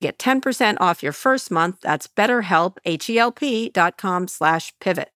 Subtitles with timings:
[0.00, 1.80] Get 10% off your first month.
[1.82, 5.10] That's betterhelp, H-E-L-P dot com slash pivot.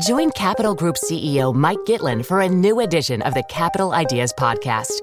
[0.00, 5.02] Join Capital Group CEO Mike Gitlin for a new edition of the Capital Ideas Podcast.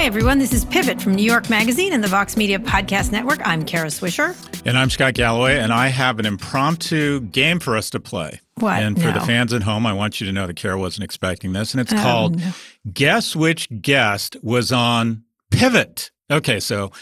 [0.00, 0.38] Hi, everyone.
[0.38, 3.46] This is Pivot from New York Magazine and the Vox Media Podcast Network.
[3.46, 4.34] I'm Kara Swisher.
[4.64, 8.40] And I'm Scott Galloway, and I have an impromptu game for us to play.
[8.54, 8.82] What?
[8.82, 9.12] And for No.
[9.12, 11.82] the fans at home, I want you to know that Kara wasn't expecting this, and
[11.82, 12.52] it's Oh, called no.
[12.90, 16.10] Guess Which Guest Was on Pivot.
[16.30, 16.92] Okay, so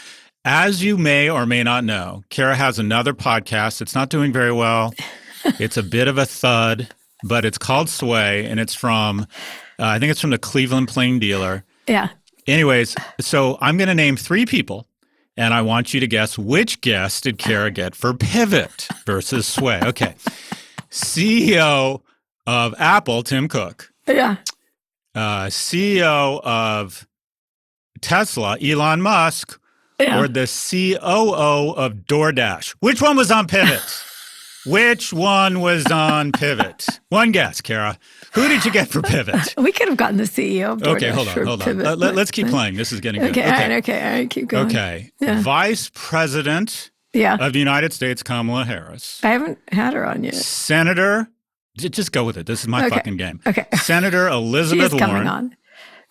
[0.43, 3.81] as you may or may not know, Kara has another podcast.
[3.81, 4.93] It's not doing very well.
[5.57, 6.89] it's a bit of a thud,
[7.23, 9.25] but it's called Sway, and it's from, uh,
[9.85, 11.63] I think it's from the Cleveland Plain Dealer.
[11.87, 12.09] Yeah.
[12.49, 14.87] Anyways, so I'm going to name three people,
[15.37, 19.79] and I want you to guess which guest did Kara get for Pivot versus Sway.
[19.83, 20.15] Okay.
[20.89, 22.01] CEO
[22.47, 23.91] of Apple, Tim Cook.
[24.07, 24.37] Yeah.
[25.13, 27.07] Uh, CEO of
[28.01, 29.59] Tesla, Elon Musk,
[29.99, 30.19] Yeah.
[30.19, 32.75] or the COO of DoorDash.
[32.79, 33.81] Which one was on Pivot?
[34.65, 36.85] Which one was on Pivot?
[37.09, 37.97] One guess, Kara.
[38.33, 39.55] Who did you get for Pivot?
[39.57, 41.65] We could have gotten the CEO of Okay, hold on, hold on.
[41.65, 42.75] Pivot, Let, us keep playing.
[42.75, 43.31] This is getting good.
[43.31, 44.67] Okay, all right, okay, all right, keep going.
[44.67, 45.11] Okay.
[45.19, 45.41] Yeah.
[45.41, 47.35] Vice President Yeah.
[47.39, 49.19] of the United States, Kamala Harris.
[49.23, 50.35] I haven't had her on yet.
[50.35, 51.29] Senator,
[51.77, 52.45] just go with it.
[52.45, 52.95] This is my Okay.
[52.95, 53.39] fucking game.
[53.47, 53.65] Okay.
[53.75, 55.27] Senator Elizabeth is coming Warren.
[55.27, 55.55] on.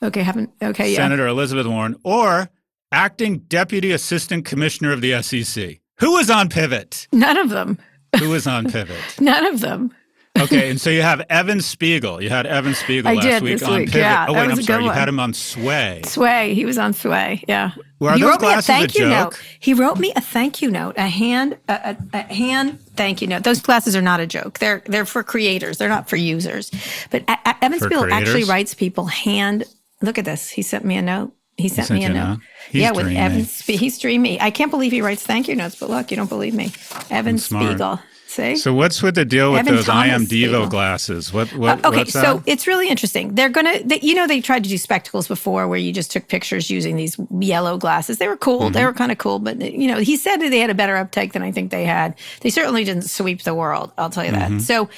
[0.02, 0.50] Okay, haven't.
[0.62, 0.96] Okay, yeah.
[0.96, 2.48] Senator Elizabeth Warren, or
[2.92, 5.80] acting Deputy Assistant Commissioner of the SEC.
[5.98, 7.08] Who was on Pivot?
[7.12, 7.78] None of them.
[8.18, 8.96] Who was on Pivot?
[9.20, 9.94] None of them.
[10.38, 12.22] Okay, and so you have Evan Spiegel.
[12.22, 14.00] You had Evan Spiegel I last week on week, Pivot.
[14.00, 14.84] yeah, oh wait, I'm a sorry.
[14.84, 16.02] You had him on Sway.
[16.04, 16.54] Sway.
[16.54, 17.42] He was on Sway.
[17.48, 17.70] Yeah.
[17.70, 19.10] He those wrote me a glasses a thank you joke?
[19.10, 19.42] note.
[19.58, 23.26] He wrote me a thank you note, a hand, a, a, a hand thank you
[23.26, 23.42] note.
[23.42, 24.60] Those glasses are not a joke.
[24.60, 25.78] They're they're for creators.
[25.78, 26.70] They're not for users.
[27.10, 29.64] But a, a, Evan For Spiegel actually writes people hand.
[30.00, 30.50] Look at this.
[30.50, 31.32] He sent me a note.
[31.58, 32.38] He sent sent me a note.
[32.70, 33.08] yeah, with.
[33.08, 33.44] Evan.
[33.44, 34.40] He's dreamy.
[34.40, 35.74] I can't believe he writes thank you notes.
[35.74, 36.72] But look, you don't believe me.
[37.10, 37.36] Evan.
[37.36, 38.00] Spiegel.
[38.38, 38.56] See.
[38.56, 41.32] So what's with the deal with Evan those I am Devo glasses?
[41.32, 42.42] What what Uh, okay, so that?
[42.46, 43.34] it's really interesting.
[43.34, 46.28] They're gonna, they, you know, they tried to do spectacles before where you just took
[46.28, 48.18] pictures using these yellow glasses.
[48.18, 48.60] They were cool.
[48.60, 48.72] Mm-hmm.
[48.74, 50.96] They were kind of cool, but you know, he said that they had a better
[50.96, 52.14] uptake than I think they had.
[52.42, 53.90] They certainly didn't sweep the world.
[53.98, 54.58] I'll tell you Mm-hmm.
[54.58, 54.62] that.
[54.62, 54.88] So,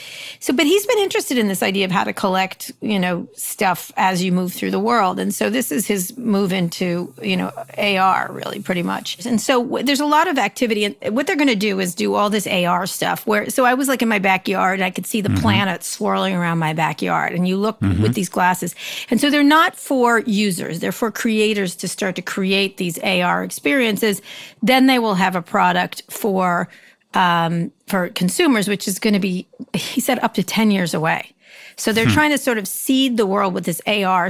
[0.41, 3.91] so, but he's been interested in this idea of how to collect, you know, stuff
[3.97, 7.53] as you move through the world, and so this is his move into, you know,
[7.79, 9.25] AR really pretty much.
[9.25, 11.95] And so w- there's a lot of activity, and what they're going to do is
[11.95, 13.27] do all this AR stuff.
[13.31, 15.43] Where so I was like in my backyard, and I could see the Mm-hmm.
[15.43, 18.75] planets swirling around my backyard, and you look with these glasses,
[19.09, 23.45] and so they're not for users; they're for creators to start to create these AR
[23.45, 24.21] experiences.
[24.63, 26.69] Then they will have a product for
[27.15, 31.35] um, for consumers, which is going to be, he said, up to 10 years away.
[31.77, 34.29] So they're trying to sort of seed the world with this AR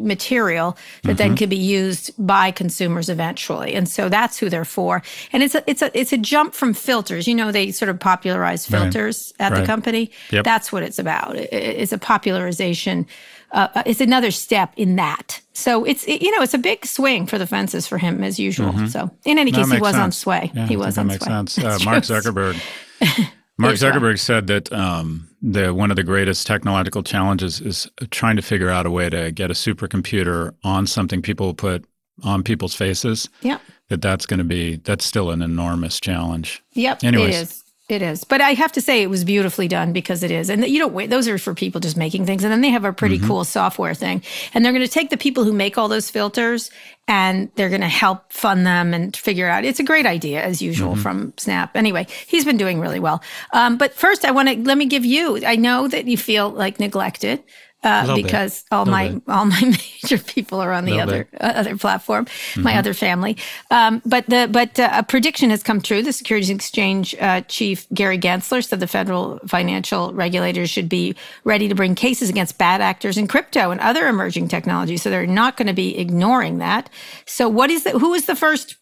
[0.00, 3.74] material that then could be used by consumers eventually.
[3.74, 5.02] And so that's who they're for.
[5.32, 7.28] And it's a, it's a, it's a jump from filters.
[7.28, 8.80] You know, they sort of popularized Right.
[8.82, 10.10] filters at the company.
[10.30, 10.44] Yep.
[10.44, 11.36] That's what it's about.
[11.36, 13.06] It- It's a popularization.
[13.52, 15.40] Uh, uh, it's another step in that.
[15.52, 18.38] So it's, it- you know, it's a big swing for the fences for him as
[18.38, 18.72] usual.
[18.88, 19.60] So in any Mm-hmm.
[19.60, 20.50] That case, he makes was on sway.
[20.54, 21.32] Yeah, he was that on makes sway.
[21.34, 21.58] sense.
[21.64, 22.04] Uh, Mark.
[22.04, 22.58] Zuckerberg.
[23.58, 28.42] Mark Zuckerberg said that um, the one of the greatest technological challenges is trying to
[28.42, 31.84] figure out a way to get a supercomputer on something people put
[32.22, 33.28] on people's faces.
[33.42, 33.60] Yep.
[33.88, 36.62] That that's going to be that's still an enormous challenge.
[36.72, 37.04] Yep.
[37.04, 37.64] Anyways.
[37.88, 38.24] It is.
[38.24, 40.92] But I have to say it was beautifully done because it is, and you don't
[40.92, 41.08] wait.
[41.08, 43.28] Those are for people just making things, and then they have a pretty Mm-hmm.
[43.28, 44.22] cool software thing,
[44.52, 46.72] and they're going to take the people who make all those filters,
[47.06, 49.64] and they're going to help fund them and figure out.
[49.64, 51.02] It's a great idea as usual Mm-hmm.
[51.02, 51.76] from Snap.
[51.76, 53.22] Anyway, he's been doing really well.
[53.52, 55.46] Um, but first, I want to let me give you.
[55.46, 57.44] I know that you feel like neglected.
[57.86, 58.24] Uh, Little bit.
[58.24, 59.22] because all Little my bit.
[59.28, 61.24] all my major people are on the Little other.
[61.24, 61.44] Mm-hmm.
[61.46, 63.36] uh, other platform, my other family.
[63.70, 66.02] Um, but the but uh, a prediction has come true.
[66.02, 71.68] The Securities Exchange uh, chief Gary Gensler said the federal financial regulators should be ready
[71.68, 75.02] to bring cases against bad actors in crypto and other emerging technologies.
[75.02, 76.90] So they're not going to be ignoring that.
[77.26, 78.76] So what is the who is the first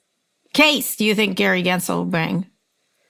[0.54, 0.96] case?
[0.96, 2.46] Do you think Gary Gensler will bring?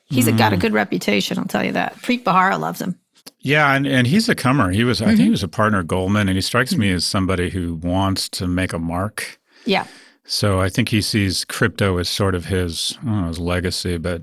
[0.06, 0.56] He's got Mm.
[0.56, 1.94] a good reputation, I'll tell you that.
[1.96, 2.99] Preet Bharara loves him.
[3.40, 4.70] Yeah, and, and he's a comer.
[4.70, 5.24] He was, I think, Mm-hmm.
[5.24, 8.46] he was a partner at Goldman, and he strikes me as somebody who wants to
[8.46, 9.38] make a mark.
[9.66, 9.86] Yeah.
[10.24, 13.98] So I think he sees crypto as sort of his, know, his legacy.
[13.98, 14.22] But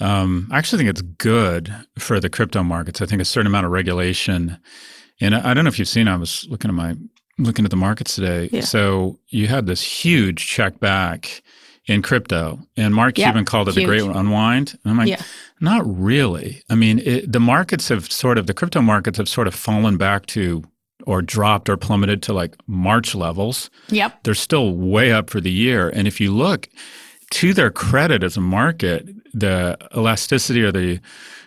[0.00, 3.00] um, I actually think it's good for the crypto markets.
[3.00, 4.58] I think a certain amount of regulation,
[5.20, 6.08] and I, I don't know if you've seen.
[6.08, 6.96] I was looking at my
[7.38, 8.48] looking at the markets today.
[8.52, 8.62] Yeah.
[8.62, 11.42] So you had this huge check back
[11.86, 14.76] in crypto, and Mark Yeah, Cuban called it the great unwind.
[14.84, 15.22] And I'm like, Yeah.
[15.60, 16.62] Not really.
[16.70, 19.96] I mean, it, the markets have sort of the crypto markets have sort of fallen
[19.96, 20.62] back to
[21.06, 24.24] or dropped or plummeted to like March levels Yep.
[24.24, 25.88] they're still way up for the year.
[25.88, 26.68] And if you look
[27.30, 31.00] to their credit as a market, the elasticity or the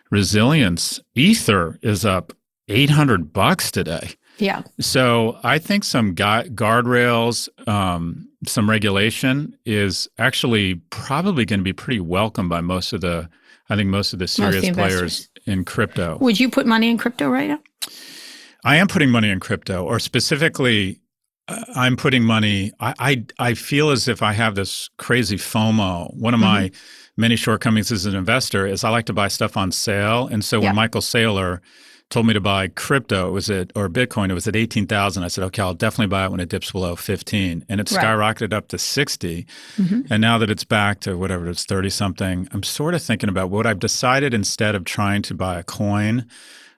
[0.10, 2.34] resilience, Ether is up
[2.68, 4.12] 800 bucks today.
[4.38, 4.64] Yeah.
[4.80, 11.74] So I think some gu- guardrails, um, some regulation is actually probably going to be
[11.74, 13.30] pretty welcome by most of the,
[13.72, 15.00] I think most of the serious investors.
[15.00, 16.18] players in crypto.
[16.20, 17.60] Would you put money in crypto right now?
[18.66, 21.00] I am putting money in crypto, or specifically,
[21.48, 22.72] uh, I'm putting money.
[22.80, 26.14] I, I I feel as if I have this crazy FOMO.
[26.16, 27.22] One of my Mm-hmm.
[27.22, 30.60] many shortcomings as an investor is I like to buy stuff on sale, and so
[30.60, 30.68] Yeah.
[30.70, 31.60] when Michael Saylor
[32.12, 35.24] told me to buy crypto, it was at or Bitcoin, it was at eighteen thousand.
[35.24, 38.04] I said, okay, I'll definitely buy it when it dips below fifteen, and it Right.
[38.06, 39.48] skyrocketed up to 60
[39.78, 40.06] Mhm.
[40.12, 43.50] And now that it's back to whatever it's thirty something, I'm sort of thinking about
[43.50, 46.26] what I've decided instead of trying to buy a coin.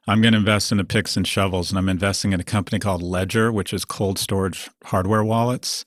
[0.08, 2.78] I'm going to invest in the picks and shovels, and I'm investing in a company
[2.78, 5.86] called Ledger, which is cold storage hardware wallets.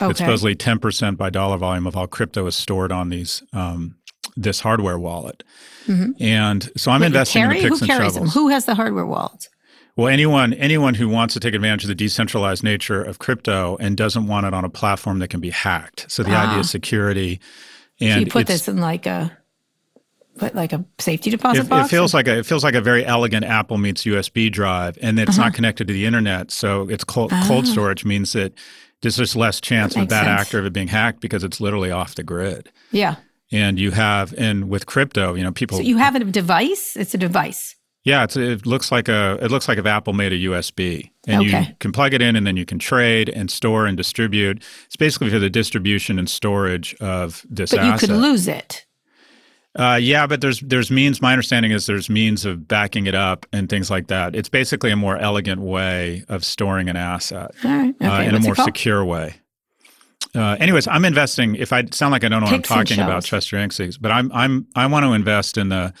[0.00, 0.24] It's Okay.
[0.24, 3.94] supposedly 10% by dollar volume of all crypto is stored on these um,
[4.36, 5.42] this hardware wallet.
[5.86, 6.20] Mhm.
[6.20, 7.58] And so I'm Wait, investing carry?
[7.58, 8.34] in the picks Who and carries shovels.
[8.34, 8.42] them?
[8.42, 9.48] Who has the hardware wallets?
[9.96, 13.96] Well, anyone anyone who wants to take advantage of the decentralized nature of crypto and
[13.96, 16.06] doesn't want it on a platform that can be hacked.
[16.08, 16.60] So the idea Ah.
[16.60, 17.40] is security.
[18.00, 19.36] So And you put this in like a,
[20.38, 21.86] put like a safety deposit it, box.
[21.88, 25.18] it feels like a it feels like a very elegant Apple meets USB drive, and
[25.20, 25.48] it's Uh-huh.
[25.48, 26.50] not connected to the internet.
[26.50, 27.70] So it's cold, cold Ah.
[27.72, 28.54] storage means that
[29.02, 30.40] there's just less chance of a bad sense.
[30.40, 32.70] actor of it being hacked because it's literally off the grid.
[32.92, 33.16] yeah.
[33.52, 35.76] And you have, and with crypto, you know, people.
[35.78, 36.96] So you have a device.
[36.96, 37.76] It's a device.
[38.04, 41.42] yeah, it's, it looks like a it looks like if Apple made a USB, and
[41.44, 44.62] you can plug it in, and then you can trade and store and distribute.
[44.86, 47.80] It's basically for the distribution and storage of this asset.
[47.80, 48.86] But you could lose it.
[49.74, 51.22] Uh, yeah, but there's there's means.
[51.22, 54.34] My understanding is there's means of backing it up and things like that.
[54.34, 57.94] It's basically a more elegant way of storing an asset right.
[57.94, 58.06] Okay.
[58.06, 59.34] uh, in a What's it more secure way.
[60.34, 61.56] Uh, anyways, I'm investing.
[61.56, 63.24] If I sound like I don't know what I'm talking about.
[63.24, 65.92] Chester Yankees, but I'm I'm I want to invest in the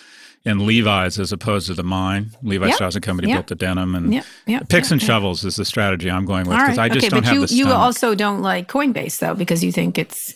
[0.44, 2.30] in Levi's as opposed to the mine.
[2.42, 2.74] Levi Yep.
[2.74, 3.36] Strauss and Company Yep.
[3.36, 4.24] built the denim and Yep.
[4.46, 4.68] Yep.
[4.68, 6.90] picks yep, and shovels is the strategy I'm going with because right.
[6.90, 7.78] I just okay, don't but have you the you stomach.
[7.78, 10.34] also don't like Coinbase though because you think it's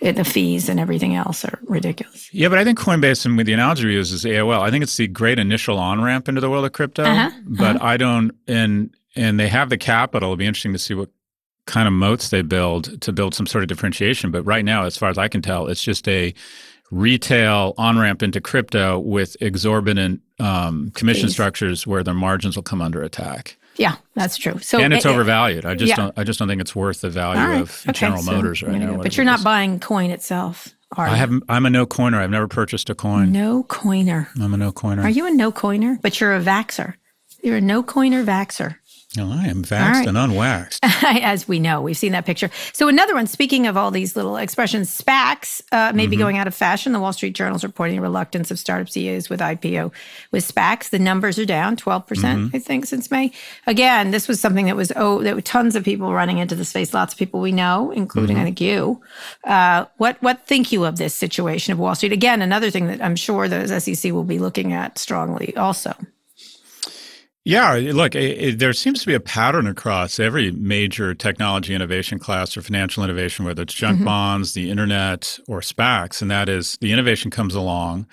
[0.00, 2.28] it, the fees and everything else are ridiculous.
[2.34, 4.60] Yeah, but I think Coinbase and the analogy we use is AOL.
[4.60, 7.04] I think it's the great initial on ramp into the world of crypto.
[7.04, 10.28] Uh-huh, But I don't, and and they have the capital.
[10.30, 11.10] It'll be interesting to see what
[11.66, 14.30] kind of moats they build to build some sort of differentiation.
[14.30, 16.34] But right now, as far as I can tell, it's just a
[16.90, 21.32] retail on ramp into crypto with exorbitant um, commission Fees.
[21.32, 23.56] structures where their margins will come under attack.
[23.76, 24.58] Yeah, that's true.
[24.58, 25.64] So and it's eh, overvalued.
[25.64, 25.96] I just yeah.
[25.96, 26.18] don't.
[26.18, 28.78] I just don't think it's worth the value right, of okay, General so Motors right
[28.78, 28.98] now.
[28.98, 31.42] But you're not buying coin itself, are I haven't.
[31.48, 32.20] I'm a no coiner.
[32.20, 33.32] I've never purchased a coin.
[33.32, 34.28] no coiner.
[34.40, 35.02] I'm a no coiner.
[35.02, 35.98] Are you a no coiner?
[36.02, 36.94] But you're a vaxer.
[37.42, 38.76] You're a no coiner vaxer.
[39.16, 40.08] No, I am vaxxed right.
[40.08, 40.78] and unwaxed.
[40.82, 42.50] As we know, we've seen that picture.
[42.72, 43.26] So another one.
[43.26, 46.10] Speaking of all these little expressions, SPACs uh, may Mm-hmm.
[46.10, 46.92] be going out of fashion.
[46.92, 49.92] The Wall Street Journal is reporting reluctance of startup CEOs with IPO
[50.32, 50.90] with SPACs.
[50.90, 52.56] The numbers are down 12 percent, Mm-hmm.
[52.56, 53.32] I think, since May.
[53.66, 56.64] Again, this was something that was oh, there were tons of people running into the
[56.64, 56.92] space.
[56.92, 58.42] Lots of people we know, including Mm-hmm.
[58.42, 59.00] I think you.
[59.44, 62.12] Uh, what what think you of this situation of Wall Street?
[62.12, 65.56] Again, another thing that I'm sure the SEC will be looking at strongly.
[65.56, 65.94] Also,
[67.46, 72.18] Yeah, look, it, it, there seems to be a pattern across every major technology innovation
[72.18, 74.06] class or financial innovation, whether it's junk mm-hmm.
[74.06, 78.06] bonds, the internet, or SPACs, and that is the innovation comes along.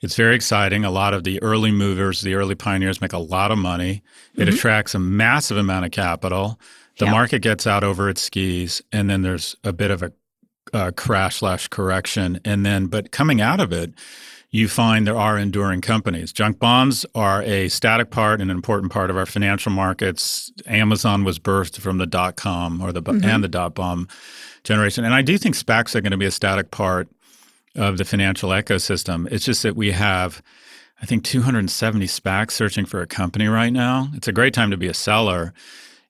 [0.00, 0.86] It's very exciting.
[0.86, 4.02] A lot of the early movers, the early pioneers make a lot of money.
[4.34, 4.54] It mm-hmm.
[4.54, 6.58] attracts a massive amount of capital.
[6.98, 7.12] The yep.
[7.12, 10.12] market gets out over its skis, and then there's a bit of a
[10.72, 12.40] uh, crash slash correction.
[12.44, 13.92] And then, but coming out of it,
[14.50, 16.32] you find there are enduring companies.
[16.32, 20.50] Junk bonds are a static part and an important part of our financial markets.
[20.66, 23.24] Amazon was birthed from the dot com or the mm-hmm.
[23.24, 24.08] and the dot bomb
[24.64, 27.08] generation, and I do think SPACs are going to be a static part
[27.76, 29.30] of the financial ecosystem.
[29.30, 30.42] It's just that we have.
[31.00, 34.08] I think 270 SPACs searching for a company right now.
[34.14, 35.54] It's a great time to be a seller.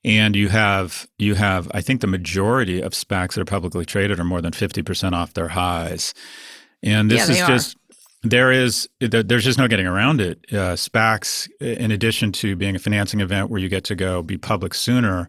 [0.02, 4.18] And you have you have I think the majority of SPACs that are publicly traded
[4.18, 6.14] are more than 50% off their highs.
[6.83, 7.76] And this yeah, is just
[8.22, 10.44] there is there's just no getting around it.
[10.50, 14.37] Uh, SPACs, in addition to being a financing event where you get to go be
[14.37, 15.28] public sooner,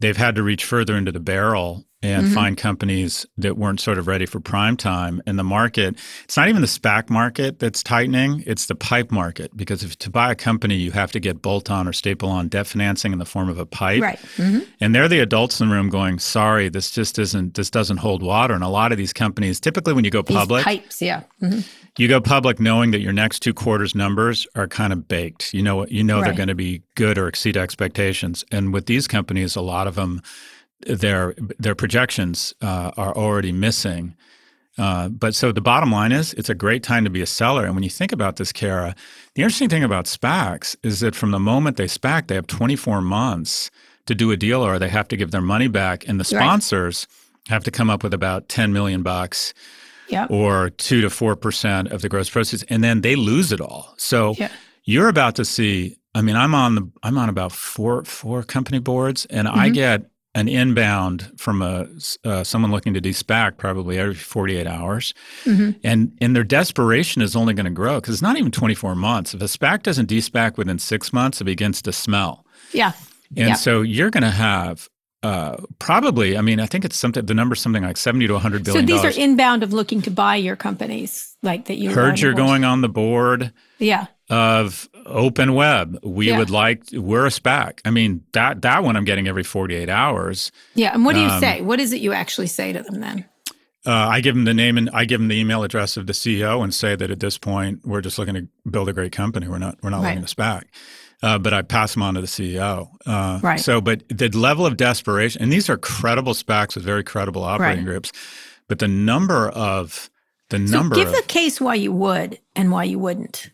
[0.00, 2.34] they've had to reach further into the barrel and mm-hmm.
[2.34, 5.22] find companies that weren't sort of ready for prime time.
[5.26, 9.56] And the market, it's not even the SPAC market that's tightening, it's the pipe market.
[9.56, 12.48] Because if to buy a company, you have to get bolt on or staple on
[12.48, 14.02] debt financing in the form of a pipe.
[14.02, 14.18] Right.
[14.36, 14.60] Mm-hmm.
[14.80, 18.22] And they're the adults in the room going, sorry, this just isn't, this doesn't hold
[18.22, 18.52] water.
[18.52, 21.22] And a lot of these companies, typically when you go public, these pipes, yeah.
[21.42, 21.60] Mm-hmm.
[21.98, 25.54] You go public knowing that your next two quarters numbers are kind of baked.
[25.54, 26.26] You know, you know right.
[26.26, 28.44] they're going to be good or exceed expectations.
[28.52, 30.20] And with these companies, a lot of them,
[30.86, 34.14] their their projections uh, are already missing.
[34.78, 37.64] Uh, but so the bottom line is, it's a great time to be a seller.
[37.64, 38.94] And when you think about this, Kara,
[39.34, 43.00] the interesting thing about SPACs is that from the moment they SPAC, they have 24
[43.00, 43.70] months
[44.04, 47.06] to do a deal, or they have to give their money back, and the sponsors
[47.08, 47.52] right.
[47.54, 49.54] have to come up with about 10 million bucks.
[50.08, 50.30] Yep.
[50.30, 53.94] Or two to four percent of the gross proceeds, and then they lose it all.
[53.96, 54.50] So yeah.
[54.84, 55.96] you're about to see.
[56.14, 59.58] I mean, I'm on the I'm on about four four company boards, and mm-hmm.
[59.58, 61.88] I get an inbound from a
[62.24, 65.70] uh, someone looking to de-SPAC probably every 48 hours, mm-hmm.
[65.82, 69.32] and and their desperation is only going to grow because it's not even 24 months.
[69.32, 72.44] If a SPAC doesn't de-SPAC within six months, it begins to smell.
[72.72, 72.92] Yeah,
[73.30, 73.54] and yeah.
[73.54, 74.90] so you're going to have
[75.26, 77.26] uh, probably, I mean, I think it's something.
[77.26, 78.86] The number's something like seventy to one hundred billion.
[78.86, 82.32] So these are inbound of looking to buy your companies, like that you heard you're
[82.32, 83.52] going on the board.
[83.78, 84.06] Yeah.
[84.30, 86.38] Of open web, we yeah.
[86.38, 86.84] would like.
[86.92, 87.80] We're a SPAC.
[87.84, 90.52] I mean that that one I'm getting every forty eight hours.
[90.74, 91.60] Yeah, and what do you um, say?
[91.60, 93.24] What is it you actually say to them then?
[93.84, 96.12] Uh, I give them the name and I give them the email address of the
[96.12, 99.48] CEO and say that at this point we're just looking to build a great company.
[99.48, 100.14] We're not we're not right.
[100.14, 100.64] looking to SPAC
[101.22, 102.88] uh, but I pass them on to the CEO.
[103.06, 103.60] Uh, right.
[103.60, 107.84] So, but the level of desperation, and these are credible SPACs with very credible operating
[107.84, 107.90] right.
[107.90, 108.12] groups,
[108.68, 110.10] but the number of
[110.50, 110.94] the so number.
[110.94, 113.50] Give of, the case why you would and why you wouldn't.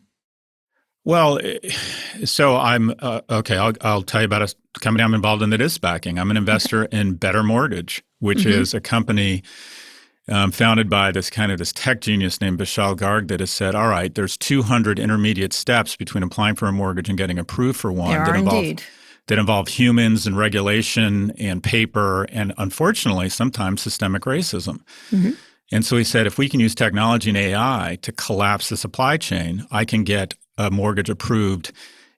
[1.04, 1.40] Well,
[2.24, 3.56] so I'm uh, okay.
[3.56, 6.20] I'll, I'll tell you about a company I'm involved in that is SPACing.
[6.20, 8.60] I'm an investor in Better Mortgage, which mm-hmm.
[8.60, 9.42] is a company
[10.28, 13.74] um, founded by this kind of this tech genius named Vishal Garg that has said,
[13.74, 17.90] all right, there's 200 intermediate steps between applying for a mortgage and getting approved for
[17.90, 18.10] one.
[18.10, 18.82] There that are involve, indeed.
[19.26, 24.80] That involve humans and regulation and paper and unfortunately sometimes systemic racism.
[25.10, 25.32] Mm-hmm.
[25.72, 29.16] And so he said, if we can use technology and AI to collapse the supply
[29.16, 31.72] chain, I can get a mortgage approved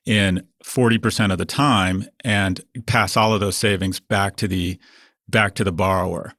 [0.05, 4.79] in 40% of the time and pass all of those savings back to the
[5.29, 6.35] back to the borrower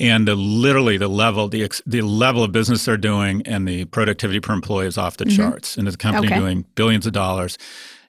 [0.00, 4.40] and the, literally the level the the level of business they're doing and the productivity
[4.40, 5.36] per employee is off the mm-hmm.
[5.36, 6.38] charts and the company okay.
[6.38, 7.58] doing billions of dollars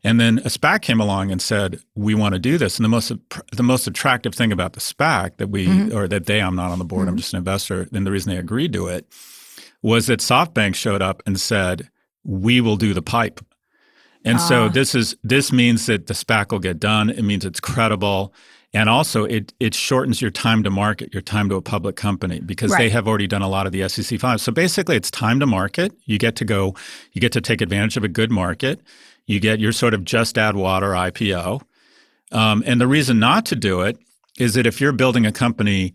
[0.03, 2.89] and then a SPAC came along and said we want to do this and the
[2.89, 3.11] most
[3.51, 5.95] the most attractive thing about the SPAC that we mm-hmm.
[5.95, 7.09] or that they I'm not on the board mm-hmm.
[7.09, 9.05] I'm just an investor and the reason they agreed to it
[9.83, 11.89] was that SoftBank showed up and said
[12.23, 13.41] we will do the pipe
[14.23, 14.69] and so ah.
[14.69, 18.33] this is this means that the SPAC will get done it means it's credible
[18.73, 22.39] and also, it it shortens your time to market, your time to a public company,
[22.39, 22.77] because right.
[22.77, 24.43] they have already done a lot of the SEC filings.
[24.43, 25.91] So basically, it's time to market.
[26.05, 26.75] You get to go,
[27.11, 28.79] you get to take advantage of a good market.
[29.25, 31.61] You get your sort of just add water IPO.
[32.31, 33.97] Um, and the reason not to do it
[34.39, 35.93] is that if you're building a company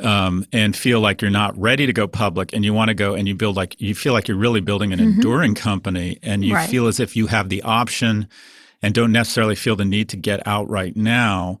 [0.00, 3.14] um, and feel like you're not ready to go public and you want to go
[3.14, 5.10] and you build like you feel like you're really building an mm-hmm.
[5.10, 6.68] enduring company and you right.
[6.68, 8.26] feel as if you have the option
[8.82, 11.60] and don't necessarily feel the need to get out right now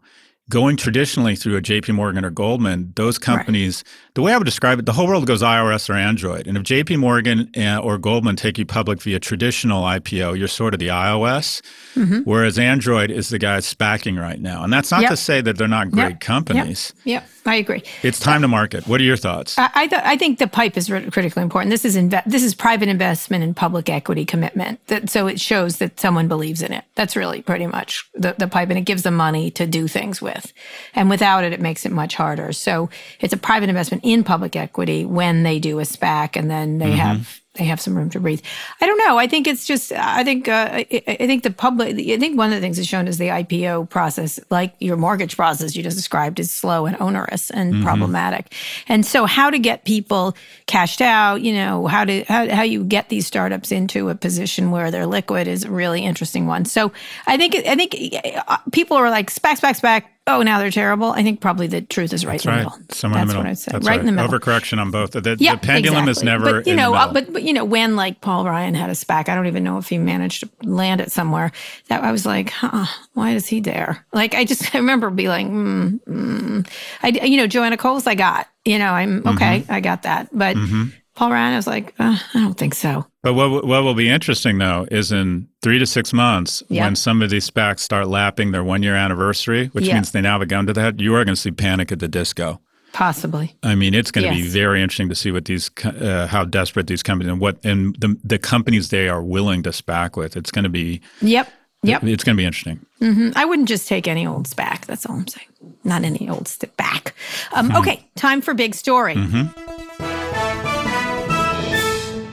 [0.50, 4.03] going traditionally through a JP Morgan or Goldman, those companies, right.
[4.14, 6.46] The way I would describe it, the whole world goes iOS or Android.
[6.46, 10.72] And if JP Morgan uh, or Goldman take you public via traditional IPO, you're sort
[10.72, 11.60] of the iOS,
[11.94, 12.20] mm-hmm.
[12.20, 14.62] whereas Android is the guy spacking right now.
[14.62, 15.10] And that's not yep.
[15.10, 16.20] to say that they're not great yep.
[16.20, 16.92] companies.
[17.04, 17.22] Yep.
[17.22, 17.30] yep.
[17.46, 17.82] I agree.
[18.02, 18.86] It's time to market.
[18.88, 19.58] What are your thoughts?
[19.58, 21.70] I I, th- I think the pipe is critically important.
[21.70, 24.84] This is inve- this is private investment and public equity commitment.
[24.86, 26.84] That, so it shows that someone believes in it.
[26.94, 30.22] That's really pretty much the, the pipe, and it gives them money to do things
[30.22, 30.54] with.
[30.94, 32.52] And without it, it makes it much harder.
[32.52, 32.88] So
[33.20, 36.90] it's a private investment in public equity when they do a SPAC, and then they
[36.90, 36.96] mm-hmm.
[36.96, 38.42] have they have some room to breathe.
[38.80, 39.16] I don't know.
[39.16, 39.92] I think it's just.
[39.92, 40.48] I think.
[40.48, 41.96] Uh, I, I, think the public.
[41.96, 45.36] I think one of the things that's shown is the IPO process, like your mortgage
[45.36, 47.84] process you just described, is slow and onerous and mm-hmm.
[47.84, 48.52] problematic.
[48.88, 51.42] And so, how to get people cashed out?
[51.42, 55.06] You know, how to how how you get these startups into a position where they're
[55.06, 56.64] liquid is a really interesting one.
[56.64, 56.92] So,
[57.26, 58.16] I think I think
[58.48, 61.10] uh, people are like SPAC, SPAC, SPAC oh, now they're terrible.
[61.10, 62.78] I think probably the truth is right That's in the right.
[62.78, 62.94] middle.
[62.94, 63.42] Somewhere That's in the middle.
[63.42, 63.72] what I'd say.
[63.72, 64.30] That's right, in the middle.
[64.30, 65.12] Overcorrection on both.
[65.12, 66.10] The, yeah, the pendulum exactly.
[66.10, 66.60] is never.
[66.60, 69.28] But you know, uh, but, but you know, when like Paul Ryan had a SPAC,
[69.28, 71.52] I don't even know if he managed to land it somewhere.
[71.88, 74.04] That I was like, huh, why is he there?
[74.12, 76.68] Like, I just I remember being like, mm, mm.
[77.02, 78.48] I you know, Joanna Coles, I got.
[78.64, 79.60] You know, I'm okay.
[79.60, 79.72] Mm-hmm.
[79.72, 80.56] I got that, but.
[80.56, 80.84] Mm-hmm.
[81.14, 83.06] Paul Ryan, I was like, uh, I don't think so.
[83.22, 86.84] But what what will be interesting though is in three to six months yep.
[86.84, 89.94] when some of these SPACs start lapping their one year anniversary, which yep.
[89.94, 92.00] means they now have a gun to that, you are going to see panic at
[92.00, 92.60] the disco.
[92.94, 93.56] Possibly.
[93.64, 94.44] I mean, it's going to yes.
[94.44, 97.96] be very interesting to see what these, uh, how desperate these companies and what, and
[97.96, 100.36] the the companies they are willing to SPAC with.
[100.36, 101.00] It's going to be.
[101.20, 101.52] Yep.
[101.82, 102.04] Yep.
[102.04, 102.86] It's going to be interesting.
[103.00, 103.30] Mm-hmm.
[103.34, 104.86] I wouldn't just take any old SPAC.
[104.86, 105.48] That's all I'm saying.
[105.82, 107.10] Not any old SPAC.
[107.52, 107.76] Um, mm-hmm.
[107.78, 109.16] Okay, time for big story.
[109.16, 109.74] Mm-hmm.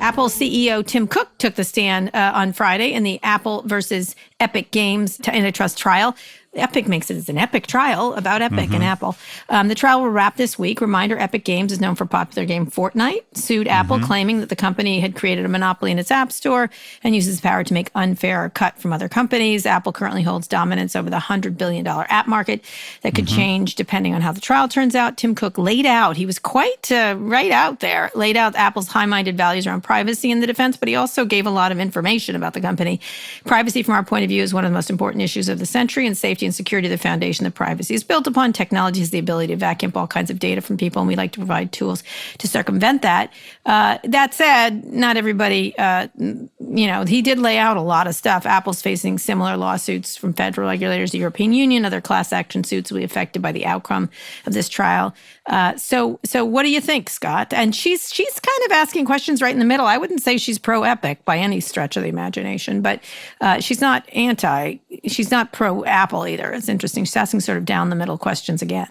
[0.02, 4.72] Apple CEO Tim Cook took the stand uh, on Friday in the Apple versus Epic
[4.72, 6.16] Games antitrust trial.
[6.54, 8.76] Epic makes it as an epic trial about Epic mm-hmm.
[8.76, 9.16] and Apple.
[9.48, 10.82] Um, the trial will wrap this week.
[10.82, 14.06] Reminder Epic Games is known for popular game Fortnite, sued Apple, mm-hmm.
[14.06, 16.70] claiming that the company had created a monopoly in its App Store
[17.04, 19.66] and uses power to make unfair cut from other companies.
[19.66, 22.66] Apple currently holds dominance over the $100 billion app market
[23.02, 23.38] that could mm-hmm.
[23.38, 25.16] change depending on how the trial turns out.
[25.16, 29.06] Tim Cook laid out, he was quite uh, right out there, laid out Apple's high
[29.06, 32.36] minded values around privacy in the defense, but he also gave a lot of information
[32.36, 33.00] about the company.
[33.46, 35.66] Privacy, from our point of view, is one of the most important issues of the
[35.66, 38.52] century, and safety safety and security of the foundation that privacy is built upon.
[38.52, 41.32] Technology has the ability to vacuum all kinds of data from people, and we like
[41.34, 42.04] to provide tools
[42.40, 43.32] to circumvent that.
[43.68, 48.16] Uh, that said, not everybody, uh, you know, he did lay out a lot of
[48.16, 48.48] stuff.
[48.48, 52.98] Apple's facing similar lawsuits from federal regulators, the European Union, other class action suits will
[52.98, 54.10] be affected by the outcome
[54.48, 55.14] of this trial.
[55.48, 57.52] Uh, so, so what do you think, Scott?
[57.52, 59.88] And she's she's kind of asking questions right in the middle.
[59.88, 63.00] I wouldn't say she's pro Epic by any stretch of the imagination, but
[63.42, 64.78] uh, she's not anti.
[65.08, 66.52] She's not pro Apple either.
[66.54, 67.06] It's interesting.
[67.06, 68.90] She's asking sort of down the middle questions again.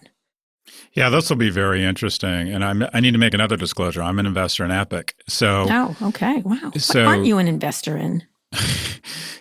[0.93, 2.53] Yeah, this will be very interesting.
[2.53, 4.03] And I'm, I need to make another disclosure.
[4.03, 5.15] I'm an investor in Epic.
[5.29, 6.73] So, oh, okay, wow.
[6.77, 8.25] So, what aren't you an investor in?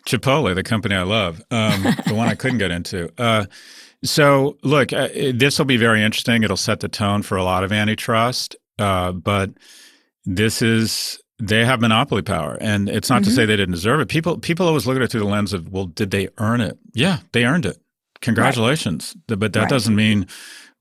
[0.06, 3.12] Chipotle, the company I love, um, the one I couldn't get into.
[3.18, 3.46] Uh,
[4.04, 6.44] so, look, uh, this will be very interesting.
[6.44, 9.52] It'll set the tone for a lot of antitrust, uh, but
[10.26, 13.30] this is they have monopoly power, and it's not mm-hmm.
[13.30, 14.08] to say they didn't deserve it.
[14.08, 16.78] People people always look at it through the lens of, well, did they earn it?
[16.94, 17.78] Yeah, they earned it.
[18.22, 19.40] Congratulations, right.
[19.40, 19.70] but that right.
[19.70, 20.28] doesn't mean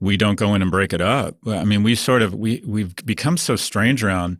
[0.01, 1.37] we don't go in and break it up.
[1.46, 4.38] I mean, we sort of we we've become so strange around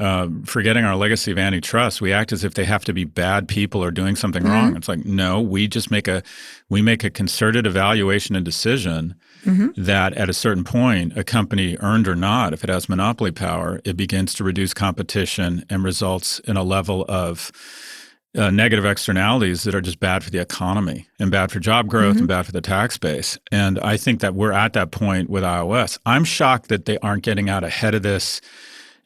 [0.00, 3.46] uh, forgetting our legacy of antitrust, we act as if they have to be bad
[3.46, 4.52] people or doing something mm-hmm.
[4.52, 4.76] wrong.
[4.76, 6.22] It's like no, we just make a
[6.70, 9.14] we make a concerted evaluation and decision
[9.44, 9.68] mm-hmm.
[9.76, 13.80] that at a certain point, a company earned or not, if it has monopoly power,
[13.84, 17.52] it begins to reduce competition and results in a level of
[18.36, 22.12] uh, negative externalities that are just bad for the economy and bad for job growth
[22.12, 22.18] mm-hmm.
[22.20, 23.38] and bad for the tax base.
[23.50, 25.98] And I think that we're at that point with iOS.
[26.06, 28.40] I'm shocked that they aren't getting out ahead of this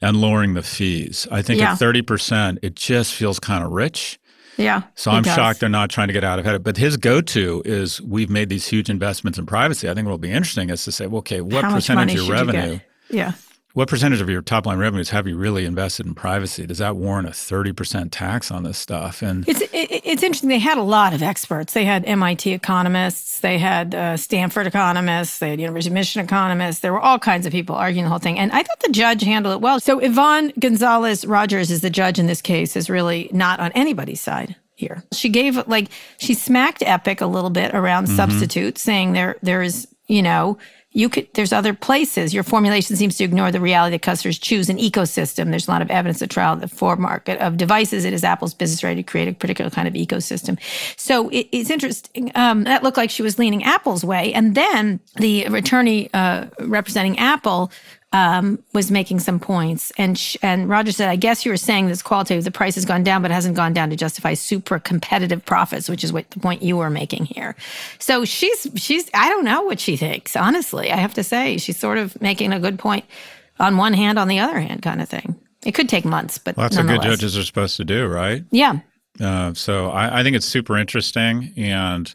[0.02, 1.26] and lowering the fees.
[1.30, 1.72] I think yeah.
[1.72, 4.18] at 30%, it just feels kind of rich.
[4.56, 4.82] Yeah.
[4.94, 5.34] So I'm does.
[5.34, 6.64] shocked they're not trying to get out ahead of it.
[6.64, 9.88] But his go to is we've made these huge investments in privacy.
[9.88, 12.26] I think what will be interesting is to say, well, okay, what How percentage of
[12.26, 12.72] your revenue?
[12.72, 12.80] You
[13.18, 13.32] yeah.
[13.74, 16.64] What percentage of your top line revenues have you really invested in privacy?
[16.64, 19.20] Does that warrant a 30% tax on this stuff?
[19.20, 20.48] And it's, it, it's interesting.
[20.48, 21.72] They had a lot of experts.
[21.72, 26.82] They had MIT economists, they had uh, Stanford economists, they had University of Michigan economists.
[26.82, 28.38] There were all kinds of people arguing the whole thing.
[28.38, 29.80] And I thought the judge handled it well.
[29.80, 34.20] So Yvonne Gonzalez Rogers is the judge in this case, is really not on anybody's
[34.20, 35.02] side here.
[35.12, 38.16] She gave like she smacked Epic a little bit around mm-hmm.
[38.16, 40.58] substitutes, saying there there is, you know,
[40.94, 42.32] you could there's other places.
[42.32, 45.50] Your formulation seems to ignore the reality that customers choose an ecosystem.
[45.50, 48.04] There's a lot of evidence to trial the for market of devices.
[48.04, 50.56] It is apple's business right to create a particular kind of ecosystem.
[50.96, 54.32] So it, it's interesting um, that looked like she was leaning apple's way.
[54.32, 57.72] And then the attorney uh, representing apple
[58.14, 61.88] um, was making some points, and sh- and Roger said, "I guess you were saying
[61.88, 62.44] this qualitative.
[62.44, 65.88] The price has gone down, but it hasn't gone down to justify super competitive profits,
[65.88, 67.56] which is what the point you were making here."
[67.98, 70.36] So she's she's I don't know what she thinks.
[70.36, 73.04] Honestly, I have to say she's sort of making a good point
[73.58, 75.34] on one hand, on the other hand, kind of thing.
[75.66, 78.44] It could take months, but well, that's what good judges are supposed to do, right?
[78.52, 78.78] Yeah.
[79.20, 82.14] Uh, so I, I think it's super interesting, and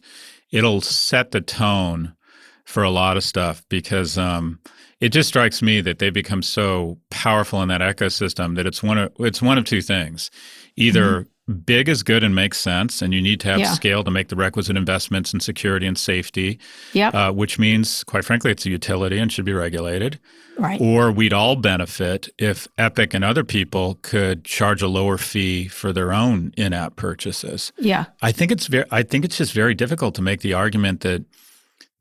[0.49, 2.15] it'll set the tone
[2.63, 4.17] for a lot of stuff because.
[4.17, 4.59] Um,
[4.99, 8.97] it just strikes me that they've become so powerful in that ecosystem that it's one
[8.97, 10.29] of it's one of two things.
[10.75, 11.53] Either mm-hmm.
[11.53, 13.71] big is good and makes sense, and you need to have yeah.
[13.71, 16.59] scale to make the requisite investments in security and safety.
[16.93, 17.09] Yeah.
[17.09, 20.19] Uh, which means, quite frankly, it's a utility and should be regulated.
[20.57, 20.81] Right.
[20.81, 25.93] Or we'd all benefit if Epic and other people could charge a lower fee for
[25.93, 27.71] their own in-app purchases.
[27.77, 28.07] Yeah.
[28.21, 28.85] I think it's very.
[28.91, 31.23] I think it's just very difficult to make the argument that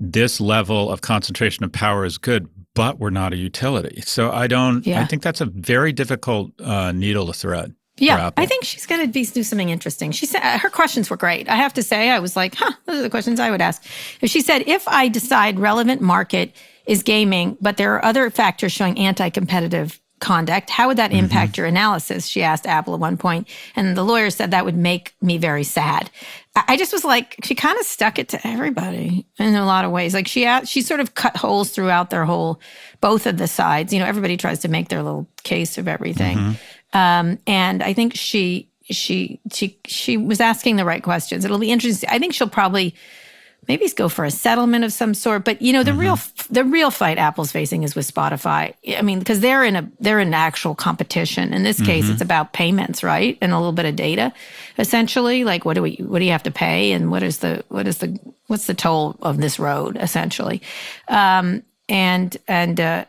[0.01, 4.01] this level of concentration of power is good, but we're not a utility.
[4.03, 4.87] So I don't.
[4.87, 5.01] Yeah.
[5.01, 7.75] I think that's a very difficult uh, needle to thread.
[8.01, 10.13] Yeah, I think she's going to be do something interesting.
[10.13, 11.49] She said her questions were great.
[11.49, 13.85] I have to say, I was like, "Huh, those are the questions I would ask."
[14.21, 16.55] If she said, "If I decide relevant market
[16.87, 20.71] is gaming, but there are other factors showing anti-competitive conduct.
[20.71, 21.25] How would that mm-hmm.
[21.25, 21.61] impact mm-hmm.
[21.61, 22.27] your analysis?
[22.27, 25.65] She asked Apple at one point, and the lawyer said that would make me very
[25.65, 26.11] sad.
[26.67, 29.91] I just was like, she kind of stuck it to everybody in a lot of
[29.91, 30.15] ways.
[30.15, 32.61] Like she she sort of cut holes throughout their whole,
[33.01, 33.93] both of the sides.
[33.93, 36.99] You know, everybody tries to make their little case of everything, mm-hmm.
[36.99, 41.45] um, and I think she she she she was asking the right questions.
[41.45, 42.09] It'll be interesting.
[42.11, 42.95] I think she'll probably
[43.69, 45.45] maybe go for a settlement of some sort.
[45.45, 46.01] But you know, the mm-hmm.
[46.01, 46.19] real
[46.51, 48.75] the real fight Apple's facing is with Spotify.
[48.97, 51.53] I mean, because they're in a they're in actual competition.
[51.53, 52.15] In this case, mm-hmm.
[52.15, 54.33] it's about payments, right, and a little bit of data,
[54.79, 55.45] essentially.
[55.45, 57.87] Like, what do we what do you have to pay, and what is the what
[57.87, 60.63] is the what's the toll of this road, essentially,
[61.09, 63.05] um, and and uh,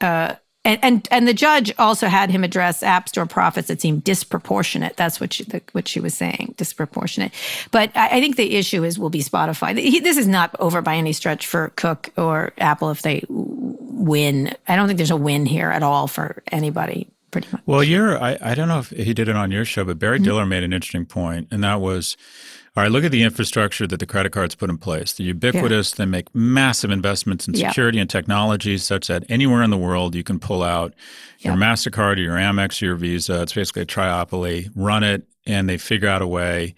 [0.00, 0.34] uh,
[0.66, 4.96] and, and and the judge also had him address app store profits that seemed disproportionate.
[4.96, 7.32] That's what she, the, what she was saying, disproportionate.
[7.70, 9.78] But I, I, think the issue is will be Spotify.
[9.78, 14.54] He, this is not over by any stretch for Cook or Apple if they win.
[14.66, 17.08] I don't think there's a win here at all for anybody.
[17.30, 17.62] Pretty much.
[17.66, 18.20] Well, you're.
[18.20, 20.24] I, I don't know if he did it on your show, but Barry mm-hmm.
[20.24, 22.16] Diller made an interesting point, and that was
[22.76, 25.14] all right, look at the infrastructure that the credit cards put in place.
[25.14, 26.04] They're ubiquitous, yeah.
[26.04, 28.02] they make massive investments in security yeah.
[28.02, 30.92] and technology such that anywhere in the world you can pull out
[31.38, 33.42] your MasterCard or your Amex or your Visa.
[33.42, 36.74] It's basically a triopoly, run it, and they figure out a way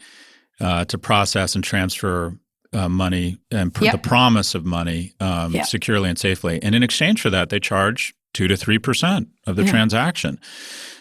[0.60, 2.38] uh, to process and transfer
[2.72, 3.92] uh, money and pr- yep.
[3.92, 5.66] the promise of money um, yep.
[5.66, 6.62] securely and safely.
[6.62, 10.38] And in exchange for that, they charge two to three percent of the transaction.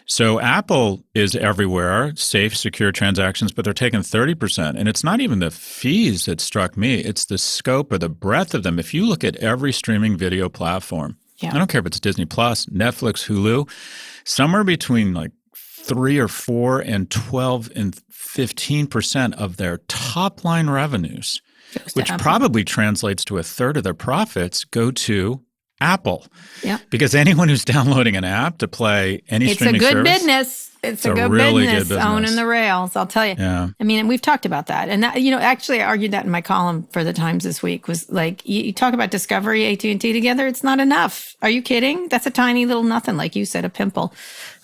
[0.09, 4.75] So Apple is everywhere, safe, secure transactions, but they're taking 30%.
[4.77, 8.53] And it's not even the fees that struck me, it's the scope or the breadth
[8.53, 8.79] of them.
[8.79, 11.53] If you look at every streaming video platform, yeah.
[11.53, 13.69] I don't care if it's Disney Plus, Netflix, Hulu,
[14.23, 21.41] somewhere between like three or four and 12 and 15% of their top line revenues,
[21.93, 25.41] which probably translates to a third of their profits, go to
[25.79, 26.25] Apple.
[26.63, 26.79] Yeah.
[26.89, 29.91] Because anyone who's downloading an app to play any it's streaming service.
[29.91, 30.63] It's a good business.
[30.83, 32.95] It's, a, good, really business, good business owning the rails.
[32.95, 33.35] I'll tell you.
[33.37, 33.69] Yeah.
[33.79, 36.23] I mean, and we've talked about that, and that, you know, actually, I argued that
[36.23, 37.87] in my column for the Times this week.
[37.87, 40.45] Was like, you, you talk about Discovery, AT and T together.
[40.47, 41.35] It's not enough.
[41.41, 42.09] Are you kidding?
[42.09, 44.13] That's a tiny little nothing, like you said, a pimple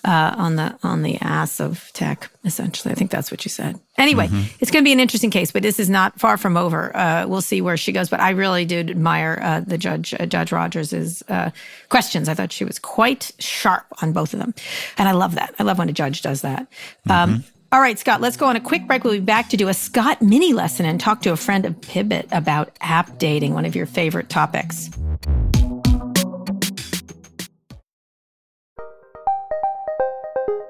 [0.04, 2.30] uh, on the on the ass of tech.
[2.44, 3.80] Essentially, I think that's what you said.
[3.96, 4.42] Anyway, mm-hmm.
[4.60, 6.94] it's going to be an interesting case, but this is not far from over.
[6.94, 8.10] Uh, we'll see where she goes.
[8.10, 11.50] But I really did admire uh, the judge, uh, Judge Rogers's uh,
[11.88, 12.28] questions.
[12.28, 14.54] I thought she was quite sharp on both of them,
[14.98, 15.54] and I love that.
[15.58, 16.66] I love when a judge does that.
[17.08, 17.40] Um, mm-hmm.
[17.72, 19.04] all right, Scott, let's go on a quick break.
[19.04, 21.80] We'll be back to do a Scott mini lesson and talk to a friend of
[21.80, 24.90] Pivot about app dating, one of your favorite topics.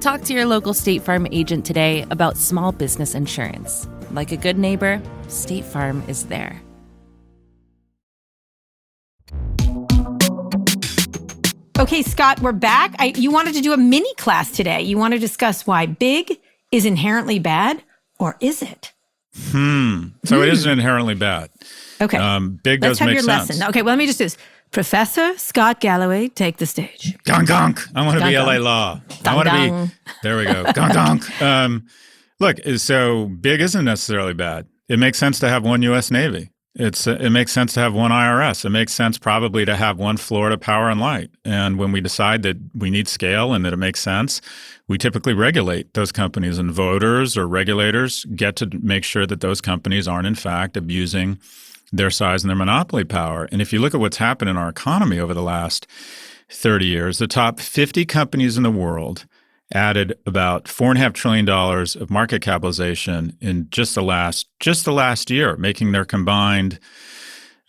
[0.00, 3.88] Talk to your local State Farm agent today about small business insurance.
[4.12, 6.62] Like a good neighbor, State Farm is there.
[11.80, 12.94] Okay, Scott, we're back.
[13.00, 14.82] I, you wanted to do a mini class today.
[14.82, 16.38] You want to discuss why big
[16.70, 17.82] is inherently bad,
[18.20, 18.92] or is it?
[19.50, 20.08] Hmm.
[20.24, 21.50] So it isn't inherently bad.
[22.00, 22.18] Okay.
[22.18, 23.50] Um, big Let's does have make your sense.
[23.50, 23.68] lesson.
[23.68, 24.36] Okay, well, let me just do this.
[24.70, 27.16] Professor Scott Galloway, take the stage.
[27.24, 27.78] Gong gong.
[27.94, 28.58] I want to be LA.
[28.58, 29.00] Law.
[29.24, 30.12] I want to be.
[30.22, 30.64] There we go.
[30.72, 31.22] Gong gong.
[31.40, 31.86] Um,
[32.40, 34.66] look, so big isn't necessarily bad.
[34.88, 36.10] It makes sense to have one U.S.
[36.10, 36.50] Navy.
[36.74, 38.64] It's it makes sense to have one IRS.
[38.64, 41.30] It makes sense probably to have one Florida Power and Light.
[41.44, 44.40] And when we decide that we need scale and that it makes sense,
[44.86, 49.60] we typically regulate those companies, and voters or regulators get to make sure that those
[49.60, 51.38] companies aren't in fact abusing
[51.92, 53.48] their size and their monopoly power.
[53.50, 55.86] And if you look at what's happened in our economy over the last
[56.50, 59.26] 30 years, the top 50 companies in the world
[59.72, 64.48] added about four and a half trillion dollars of market capitalization in just the last
[64.60, 66.78] just the last year, making their combined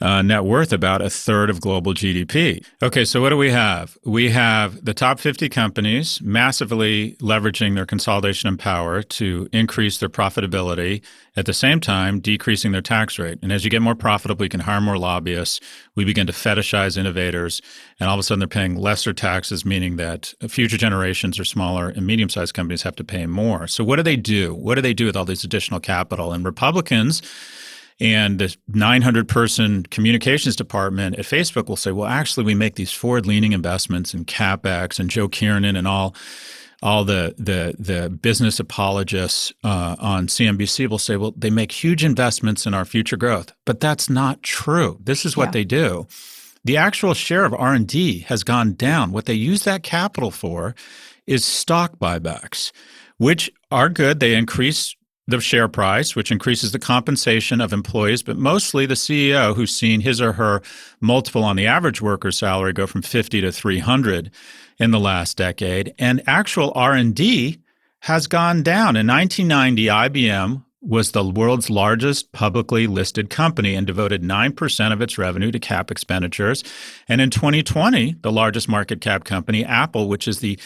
[0.02, 2.66] uh, net worth about a third of global GDP.
[2.82, 3.98] Okay, so what do we have?
[4.06, 10.10] We have the top 50 companies massively leveraging their consolidation and power to increase their
[10.10, 11.02] profitability,
[11.40, 13.40] at the same time, decreasing their tax rate.
[13.42, 15.62] And as you get more profitable, you can hire more lobbyists.
[15.96, 17.62] We begin to fetishize innovators,
[17.98, 21.88] and all of a sudden they're paying lesser taxes, meaning that future generations or smaller
[21.88, 23.68] and medium sized companies have to pay more.
[23.68, 24.54] So, what do they do?
[24.54, 26.34] What do they do with all this additional capital?
[26.34, 27.22] And Republicans,
[28.00, 32.92] and the 900 person communications department at Facebook will say, well, actually, we make these
[32.92, 36.16] forward leaning investments in CapEx and Joe Kernen and all.
[36.82, 42.06] All the the the business apologists uh, on CNBC will say, "Well, they make huge
[42.06, 44.98] investments in our future growth," but that's not true.
[45.04, 45.52] This is what Yeah.
[45.52, 46.08] they do.
[46.64, 49.12] The actual share of R and D has gone down.
[49.12, 50.74] What they use that capital for
[51.28, 52.72] is stock buybacks,
[53.18, 54.22] which are good.
[54.22, 54.96] They increase
[55.30, 60.02] the share price, which increases the compensation of employees, but mostly the CEO who's seen
[60.02, 60.62] his or her
[61.00, 64.32] multiple on the average worker's salary go from 50 to 300
[64.80, 65.94] in the last decade.
[66.00, 67.60] And actual R&D
[68.02, 68.96] has gone down.
[68.96, 75.18] In 1990, IBM was the world's largest publicly listed company and devoted 9% of its
[75.18, 76.64] revenue to cap expenditures.
[77.10, 80.58] And in 2020, the largest market cap company, Apple, which is the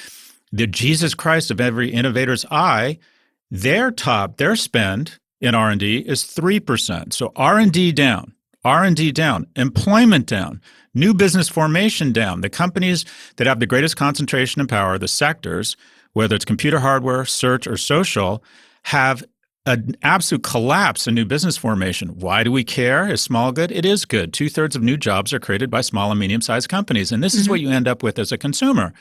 [0.56, 3.00] the Jesus Christ of every innovator's eye,
[3.54, 7.14] their top their spend in R&D is 3%.
[7.14, 8.34] So R&D down,
[8.66, 10.60] R&D down, employment down,
[10.96, 12.42] new business formation down.
[12.42, 15.78] The companies that have the greatest concentration and power, the sectors,
[16.14, 18.44] whether it's computer hardware, search or social,
[18.86, 19.24] have
[19.68, 22.20] an absolute collapse in new business formation.
[22.20, 23.08] Why do we care?
[23.08, 23.72] Is small good?
[23.72, 24.34] It is good.
[24.34, 27.12] Two thirds of new jobs are created by small and medium sized companies.
[27.12, 27.52] And this is mm-hmm.
[27.52, 28.94] what you end up with as a consumer.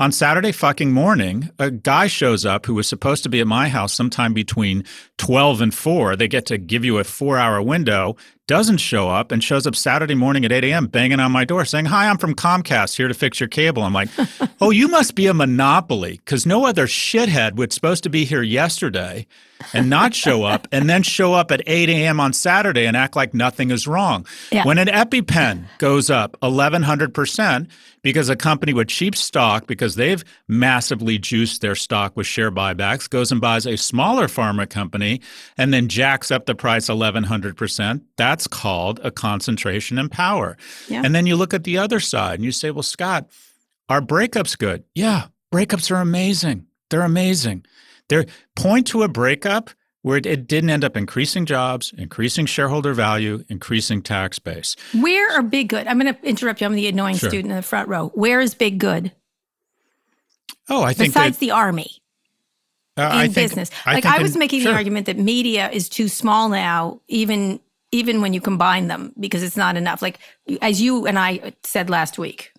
[0.00, 3.68] On Saturday fucking morning, a guy shows up who was supposed to be at my
[3.68, 4.84] house sometime between
[5.16, 6.14] 12 and 4.
[6.14, 8.14] They get to give you a four hour window,
[8.48, 10.86] doesn't show up, and shows up Saturday morning at 8 a.m.
[10.86, 13.84] banging on my door saying, Hi, I'm from Comcast here to fix your cable.
[13.84, 14.08] I'm like,
[14.60, 18.42] Oh, you must be a monopoly because no other shithead was supposed to be here
[18.42, 19.26] yesterday
[19.72, 22.18] and not show up and then show up at 8 a.m.
[22.18, 24.26] on Saturday and act like nothing is wrong.
[24.50, 24.64] Yeah.
[24.64, 27.68] When an EpiPen goes up 1,100%
[28.02, 33.08] because a company with cheap stock, because they've massively juiced their stock with share buybacks,
[33.08, 35.20] goes and buys a smaller pharma company
[35.56, 40.56] and then jacks up the price 1,100%, that's called a concentration in power.
[40.88, 41.02] Yeah.
[41.04, 43.28] And then you look at the other side and you say, well, Scott,
[43.88, 44.84] are breakups good?
[44.94, 46.66] Yeah, breakups are amazing.
[46.90, 47.64] They're amazing.
[48.08, 49.70] They're point to a breakup
[50.02, 54.76] where it, didn't end up increasing jobs, increasing shareholder value, increasing tax base.
[54.94, 55.86] Where are big good?
[55.86, 56.66] I'm going to interrupt you.
[56.66, 57.28] I'm the annoying Sure.
[57.28, 58.08] student in the front row.
[58.14, 59.12] Where is big good
[60.70, 61.90] Oh, I think besides that, the army
[62.96, 63.70] uh, in I think, business?
[63.86, 64.72] like think I was in- making sure.
[64.72, 67.60] the argument that media is too small now, even
[67.92, 70.02] even when you combine them, because it's not enough.
[70.02, 70.18] Like
[70.62, 72.52] as you and I said last week.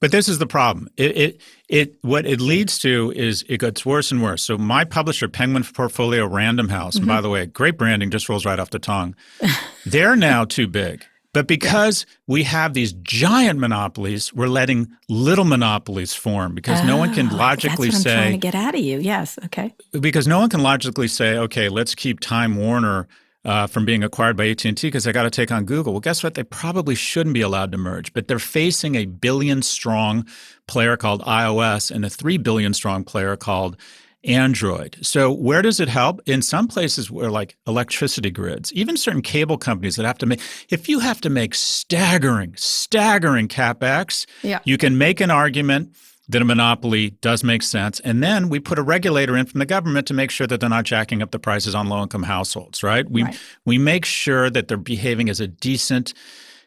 [0.00, 0.88] But this is the problem.
[0.96, 4.42] It, it it what it leads to is it gets worse and worse.
[4.42, 7.22] So my publisher, Penguin Portfolio Random House, and by mm-hmm.
[7.22, 9.14] the way, great branding, just rolls right off the tongue.
[9.86, 11.04] They're now too big.
[11.32, 17.12] But because we have these giant monopolies, we're letting little monopolies form because no one
[17.12, 18.98] can Oh, logically that's what I'm trying to get out of you.
[19.00, 19.38] Yes.
[19.44, 19.74] Okay.
[20.00, 23.06] because no one can logically say, okay, let's keep Time Warner
[23.46, 25.92] uh, from being acquired by AT&T because they got to take on Google.
[25.94, 26.34] Well, guess what?
[26.34, 30.26] They probably shouldn't be allowed to merge, but they're facing a billion strong
[30.66, 33.76] player called iOS and a 3 billion strong player called
[34.24, 34.96] Android.
[35.02, 36.20] So where does it help?
[36.26, 40.40] In some places where like electricity grids, even certain cable companies that have to make
[40.68, 44.58] if you have to make staggering, staggering capex, Yeah.
[44.64, 45.94] you can make an argument
[46.28, 48.00] that a monopoly does make sense.
[48.00, 50.68] And then we put a regulator in from the government to make sure that they're
[50.68, 53.08] not jacking up the prices on low income households, right?
[53.08, 53.38] We Right.
[53.64, 56.14] we make sure that they're behaving as a decent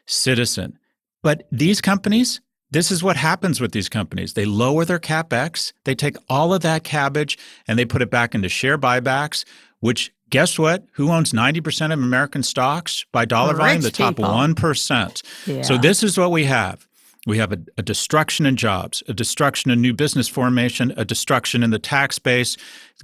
[0.06, 0.78] citizen.
[1.22, 4.32] But these companies, this is what happens with these companies.
[4.34, 7.36] They lower their capex, they take all of that cabbage
[7.68, 9.44] and they put it back into share buybacks,
[9.80, 10.84] which guess what?
[10.92, 13.82] Who owns 90% of American stocks by dollar volume?
[13.82, 14.30] The top people.
[14.32, 15.22] 1%.
[15.64, 16.86] So this is what we have.
[17.26, 21.62] We have a, a destruction in jobs, a destruction in new business formation, a destruction
[21.62, 22.56] in the tax base.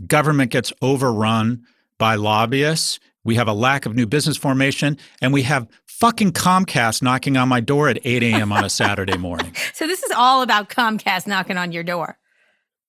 [0.07, 1.65] Government gets overrun
[1.99, 2.99] by lobbyists.
[3.25, 7.49] We have a lack of new business formation, and we have fucking Comcast knocking on
[7.49, 8.53] my door at 8 a.m.
[8.53, 9.53] on a Saturday morning.
[9.75, 12.19] So this is all about Comcast knocking on your door.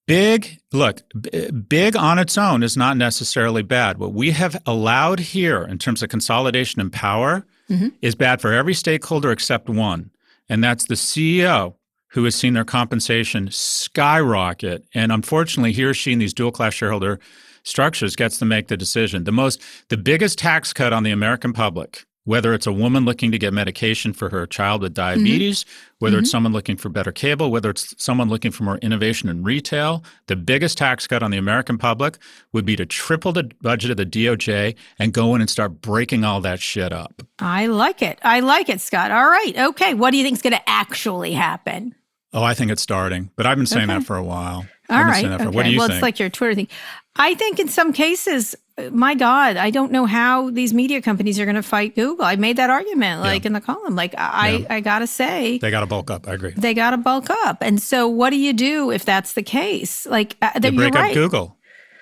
[0.06, 3.98] Big, look, b- big on its own is not necessarily bad.
[3.98, 7.90] What we have allowed here in terms of consolidation and power Mm-hmm.
[8.02, 10.10] is bad for every stakeholder except one,
[10.50, 11.76] and that's the CEO
[12.12, 14.86] who has seen their compensation skyrocket.
[14.94, 17.20] And unfortunately, he or she in these dual class shareholder
[17.64, 19.26] structures gets to make the decision.
[19.26, 23.32] The most, the biggest tax cut on the American public, whether it's a woman looking
[23.32, 25.24] to get medication for her child with mm-hmm.
[25.24, 25.66] diabetes,
[26.00, 26.36] whether it's mm-hmm.
[26.36, 30.36] someone looking for better cable, whether it's someone looking for more innovation in retail, the
[30.36, 32.18] biggest tax cut on the American public
[32.52, 36.26] would be to triple the budget of the DOJ and go in and start breaking
[36.26, 37.22] all that shit up.
[37.40, 38.20] I like it.
[38.24, 39.10] I like it, Scott.
[39.10, 39.58] All right.
[39.58, 39.94] Okay.
[39.94, 41.96] What do you think is going to actually happen?
[42.34, 44.00] Oh, I think it's starting, but I've been saying Okay.
[44.00, 44.66] that for a while.
[44.90, 45.00] All right.
[45.00, 45.16] I've been right.
[45.16, 45.56] saying that for- Okay.
[45.56, 45.96] What do you well, think?
[45.96, 46.68] it's like your Twitter thing.
[47.18, 51.40] I think in some cases, uh, my God, I don't know how these media companies
[51.40, 52.26] are going to fight Google.
[52.26, 53.96] I made that argument, like in the column.
[53.96, 54.68] Like I, Yeah.
[54.70, 56.28] I gotta say, they got to bulk up.
[56.28, 56.54] I agree.
[56.56, 57.58] they got to bulk up.
[57.62, 60.06] And so, what do you do if that's the case?
[60.06, 61.14] Like uh, that, You break up right.
[61.14, 61.56] Google.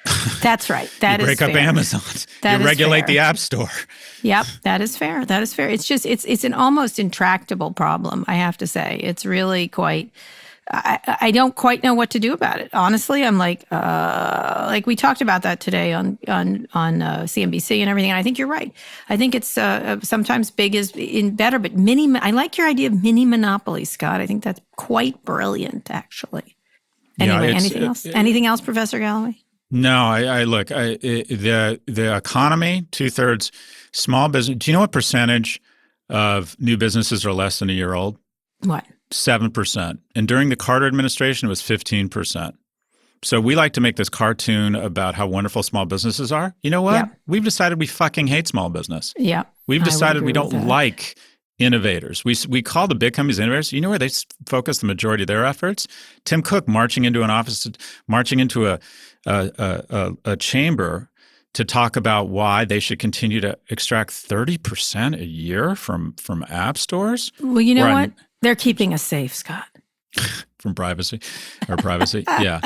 [0.44, 0.88] That's right.
[1.00, 1.56] That you is break up.
[1.56, 2.02] Amazon.
[2.42, 3.08] That you regulate fair.
[3.08, 3.70] the App Store.
[4.22, 5.24] Yep, that is fair.
[5.26, 5.70] That is fair.
[5.70, 8.26] It's just it's it's an almost intractable problem.
[8.28, 10.10] I have to say, it's really quite.
[10.72, 12.74] I, I don't quite know what to do about it.
[12.74, 17.80] Honestly, I'm like, uh, like we talked about that today on on on uh, CNBC
[17.82, 18.10] and everything.
[18.10, 18.74] And I think you're right.
[19.08, 22.18] I think it's uh, sometimes big is in better, but mini.
[22.20, 24.22] I like your idea of mini monopoly, Scott.
[24.22, 26.56] I think that's quite brilliant, actually.
[27.20, 28.06] Anyway, it's- anything it- else?
[28.06, 29.38] it- anything else, Professor Galloway?
[29.72, 30.72] No, I, I look.
[30.72, 33.52] I, it, the the economy two thirds
[33.92, 34.58] small business.
[34.58, 35.62] Do you know what percentage
[36.10, 38.18] of new businesses are less than a year old?
[38.64, 38.84] What?
[39.16, 40.02] Seven percent.
[40.14, 42.56] And during the Carter administration, it was fifteen percent.
[43.24, 46.54] So we like to make this cartoon about how wonderful small businesses are.
[46.62, 46.94] You know what?
[46.94, 47.06] Yeah.
[47.26, 49.14] We've decided we fucking hate small business.
[49.18, 51.18] Yeah, We've decided we don't like
[51.58, 52.24] innovators.
[52.26, 53.72] We we call the big companies innovators.
[53.72, 54.10] You know where they
[54.46, 55.88] focus the majority of their efforts?
[56.26, 57.68] Tim Cook marching into an office,
[58.08, 58.80] marching into a
[59.26, 59.52] a,
[59.90, 61.10] a, a, chamber
[61.54, 66.46] to talk about why they should continue to extract thirty percent a year from from
[66.50, 67.96] app stores Well, you know what?
[67.96, 68.16] I'm-
[68.46, 69.66] They're keeping us safe, Scott.
[70.60, 71.20] from privacy
[71.68, 72.24] or privacy.
[72.28, 72.60] yeah.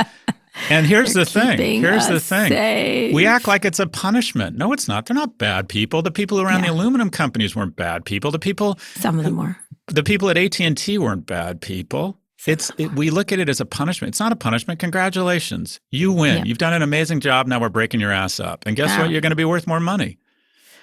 [0.69, 1.79] And here's the thing.
[1.81, 2.49] Here's the thing.
[2.49, 3.13] safe.
[3.13, 4.57] We act like it's a punishment.
[4.57, 5.05] No, it's not.
[5.05, 6.01] They're not bad people.
[6.01, 6.71] The people around Yeah.
[6.71, 8.29] the aluminum companies weren't bad people.
[8.29, 9.55] The people Some of them were.
[9.87, 12.19] the people at AT&T weren't bad people.
[12.45, 14.09] It's it, we look at it as a punishment.
[14.11, 14.81] It's not a punishment.
[14.81, 15.79] Congratulations.
[15.91, 16.39] You win.
[16.39, 16.43] Yeah.
[16.43, 17.47] You've done an amazing job.
[17.47, 18.65] Now we're breaking your ass up.
[18.65, 19.11] And guess what?
[19.11, 20.17] You're going to be worth more money.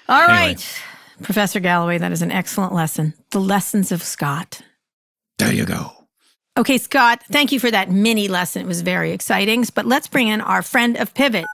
[0.09, 0.63] All right, Anyway.
[1.23, 3.13] Professor Galloway, that is an excellent lesson.
[3.31, 4.63] The lessons of Scott.
[5.39, 5.93] There you go.
[6.59, 8.63] Okay, Scott, thank you for that mini lesson.
[8.63, 9.65] It was very exciting.
[9.75, 11.45] But let's bring in our friend of Pivot.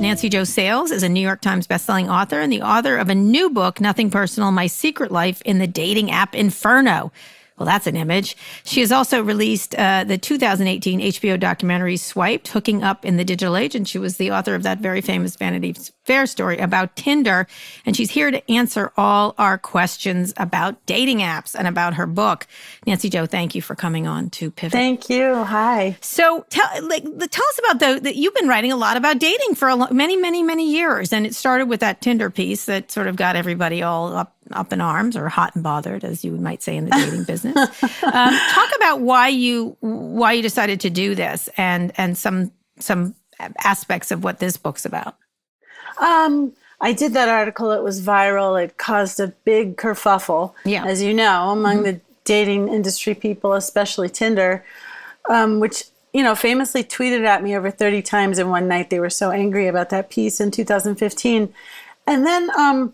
[0.00, 3.14] Nancy Jo Sales is a New York Times bestselling author and the author of a
[3.14, 7.12] new book, Nothing Personal My Secret Life in the Dating App Inferno.
[7.60, 8.38] Well, that's an image.
[8.64, 13.54] She has also released uh, the 2018 HBO documentary Swiped, Hooking Up in the Digital
[13.54, 13.74] Age.
[13.74, 17.46] And she was the author of that very famous Vanity Fair story about Tinder.
[17.84, 22.46] And she's here to answer all our questions about dating apps and about her book.
[22.86, 24.72] Nancy Jo, thank you for coming on to Pivot.
[24.72, 25.34] Thank you.
[25.44, 25.98] Hi.
[26.00, 29.18] So tell like the- tell us about the that you've been writing a lot about
[29.18, 32.64] dating for a lo- many many many years, and it started with that Tinder piece
[32.64, 36.24] that sort of got everybody all up up in arms or hot and bothered, as
[36.24, 37.54] you might say in the dating business.
[38.02, 43.14] Um, talk about why you why you decided to do this and and some some
[43.62, 45.16] aspects of what this book's about.
[46.00, 47.72] Um, I did that article.
[47.72, 48.62] It was viral.
[48.62, 50.84] It caused a big kerfuffle, Yeah.
[50.86, 54.64] as you know, among the dating industry people, especially Tinder,
[55.28, 58.90] um, which you know, famously tweeted at me over 30 times in one night.
[58.90, 61.54] They were so angry about that piece in 2015.
[62.06, 62.92] And then, um,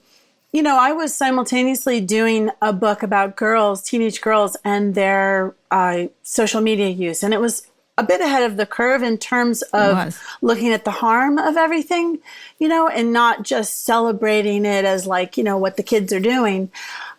[0.57, 6.05] you know, I was simultaneously doing a book about girls, teenage girls, and their uh,
[6.23, 7.23] social media use.
[7.23, 7.67] And it was
[7.99, 12.21] a bit ahead of the curve in terms of looking at the harm of everything,
[12.59, 16.21] you know, and not just celebrating it as like, you know, what the kids are
[16.21, 16.71] doing.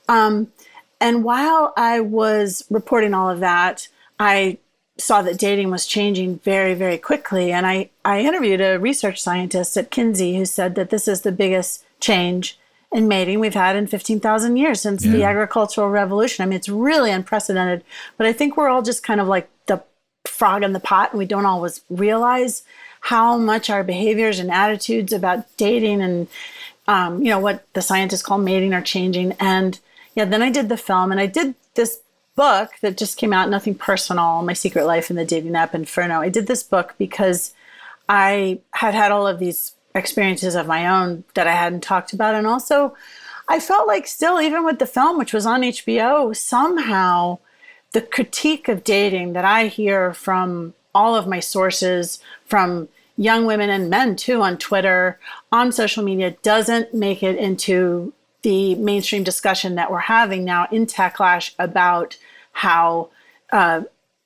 [0.09, 0.51] Um,
[0.99, 3.87] and while I was reporting all of that,
[4.19, 4.57] I
[4.97, 7.51] saw that dating was changing very, very quickly.
[7.51, 11.31] And I, I interviewed a research scientist at Kinsey who said that this is the
[11.31, 12.57] biggest change
[12.91, 15.11] in mating we've had in 15,000 years since yeah.
[15.11, 16.43] the agricultural revolution.
[16.43, 17.83] I mean, it's really unprecedented.
[18.17, 19.83] But I think we're all just kind of like the
[20.25, 22.63] frog in the pot and we don't always realize
[23.01, 26.27] how much our behaviors and attitudes about dating and,
[26.87, 29.33] um, you know, what the scientists call mating are changing.
[29.39, 29.79] And
[30.15, 31.99] yeah, then I did the film and I did this
[32.35, 36.21] book that just came out, Nothing Personal My Secret Life in the Dating App Inferno.
[36.21, 37.53] I did this book because
[38.07, 42.35] I had had all of these experiences of my own that I hadn't talked about.
[42.35, 42.95] And also,
[43.47, 47.39] I felt like still, even with the film, which was on HBO, somehow
[47.91, 53.69] the critique of dating that I hear from all of my sources, from young women
[53.69, 55.19] and men too on Twitter,
[55.51, 60.85] on social media, doesn't make it into the mainstream discussion that we're having now in
[60.85, 62.17] Techlash about
[62.51, 63.09] how
[63.51, 63.81] uh,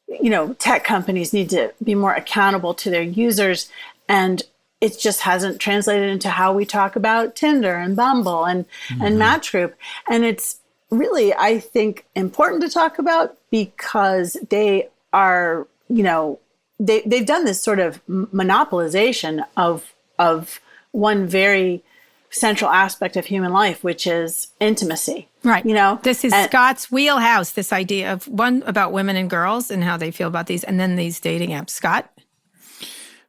[0.08, 3.70] you know tech companies need to be more accountable to their users
[4.08, 4.44] and
[4.82, 9.02] it just hasn't translated into how we talk about Tinder and Bumble and mm-hmm.
[9.04, 9.76] and Match Group
[10.10, 10.60] and it's
[10.90, 16.40] really I think important to talk about because they are you know
[16.80, 20.60] they they've done this sort of monopolization of of
[20.92, 21.84] one very
[22.32, 25.28] central aspect of human life, which is intimacy.
[25.44, 25.66] Right.
[25.66, 29.70] You know, this is and, Scott's wheelhouse, this idea of one about women and girls
[29.70, 31.72] and how they feel about these, and then these dating apps.
[31.72, 32.10] Scott?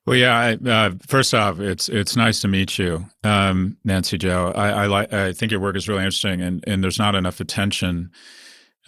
[0.05, 0.37] Well, yeah.
[0.37, 4.53] I, uh, first off, it's it's nice to meet you, um, Nancy Jo.
[4.55, 5.13] I, I like.
[5.13, 8.11] I think your work is really interesting, and and there's not enough attention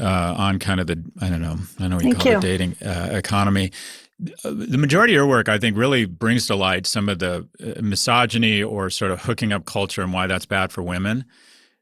[0.01, 2.33] uh, on kind of the I don't know I don't know what you Thank call
[2.33, 2.39] you.
[2.39, 3.71] it dating uh, economy
[4.19, 7.83] the majority of your work, I think, really brings to light some of the uh,
[7.83, 11.25] misogyny or sort of hooking up culture and why that's bad for women.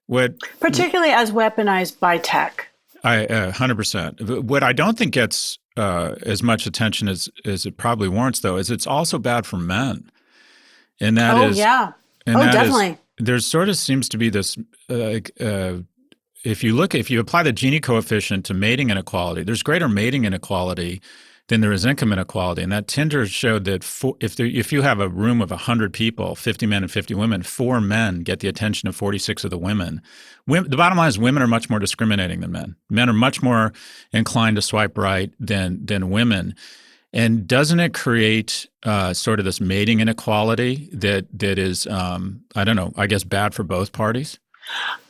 [0.07, 2.69] What, particularly as weaponized by tech.
[3.05, 4.45] I hundred uh, percent.
[4.45, 8.57] What I don't think gets uh, as much attention as as it probably warrants, though,
[8.57, 10.11] is it's also bad for men.
[11.01, 11.93] And that oh, is, yeah.
[12.27, 12.99] oh, definitely.
[13.19, 14.57] There sort of seems to be this.
[14.89, 15.79] Uh, uh,
[16.45, 20.25] if you look, if you apply the Gini coefficient to mating inequality, there's greater mating
[20.25, 21.01] inequality
[21.53, 22.63] then there is income inequality.
[22.63, 23.85] And that Tinder showed that
[24.21, 27.43] if there, if you have a room of 100 people, 50 men and 50 women,
[27.43, 30.01] four men get the attention of 46 of the women.
[30.47, 30.71] women.
[30.71, 32.77] The bottom line is women are much more discriminating than men.
[32.89, 33.75] Men are much more
[34.13, 36.55] inclined to swipe right than than women.
[37.13, 42.65] And doesn't it create uh, sort of this mating inequality that that is, um, I
[42.65, 44.39] don't know, I guess bad for both parties?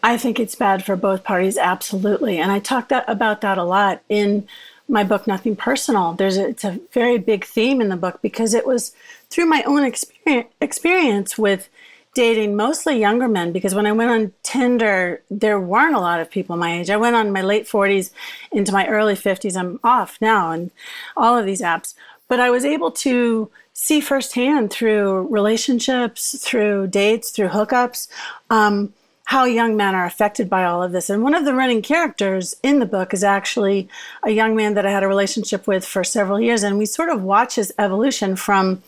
[0.03, 2.39] I think it's bad for both parties, absolutely.
[2.39, 4.49] And I talked that, about that a lot in
[4.93, 6.13] my book nothing personal.
[6.13, 8.93] There's a, it's a very big theme in the book because it was
[9.31, 11.71] through my own experience, experience with
[12.15, 16.31] dating mostly younger men because when i went on tinder there weren't a lot of
[16.31, 16.91] people my age.
[16.91, 18.11] I went on my late 40s
[18.53, 20.71] into my early 50s i'm off now and
[21.17, 21.95] all of these apps.
[22.29, 28.09] But i was able to see firsthand through relationships through dates through hookups.
[28.51, 28.93] Um,
[29.25, 31.09] how young men are affected by all of this.
[31.09, 33.89] And one of the running characters in the book is actually
[34.23, 36.63] a young man that I had a relationship with for several years.
[36.63, 38.83] And we sort of watch his evolution from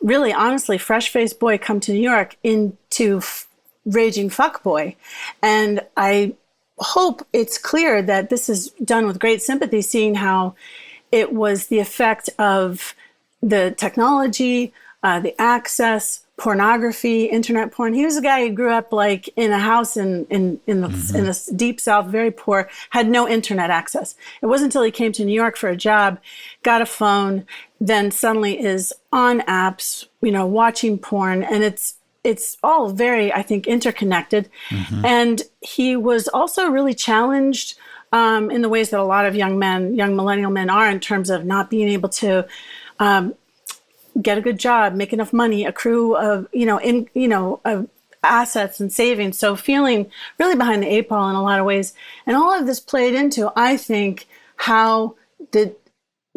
[0.00, 3.48] really, honestly, fresh faced boy come to New York into f-
[3.86, 4.96] raging fuck boy.
[5.42, 6.34] And I
[6.78, 10.54] hope it's clear that this is done with great sympathy, seeing how
[11.10, 12.94] it was the effect of
[13.42, 17.94] the technology, uh, the access, pornography, internet porn.
[17.94, 20.88] He was a guy who grew up like in a house in in in the
[20.88, 21.16] mm-hmm.
[21.16, 24.16] in the deep south, very poor, had no internet access.
[24.42, 26.18] It wasn't until he came to New York for a job,
[26.62, 27.46] got a phone,
[27.80, 33.42] then suddenly is on apps, you know, watching porn, and it's it's all very, I
[33.42, 34.48] think, interconnected.
[34.70, 35.04] Mm-hmm.
[35.04, 37.78] And he was also really challenged
[38.12, 41.00] um, in the ways that a lot of young men, young millennial men, are in
[41.00, 42.46] terms of not being able to.
[42.98, 43.34] Um,
[44.20, 47.88] get a good job, make enough money, accrue of you know in you know of
[48.22, 49.38] assets and savings.
[49.38, 51.94] So feeling really behind the eight ball in a lot of ways,
[52.26, 55.16] and all of this played into I think how
[55.52, 55.74] the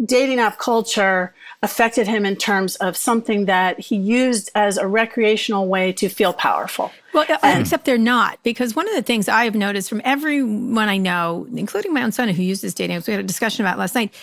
[0.03, 5.67] dating app culture affected him in terms of something that he used as a recreational
[5.67, 6.91] way to feel powerful.
[7.13, 10.01] Well, uh, and, except they're not, because one of the things I have noticed from
[10.05, 13.65] everyone I know, including my own son who uses dating apps, we had a discussion
[13.65, 14.13] about last night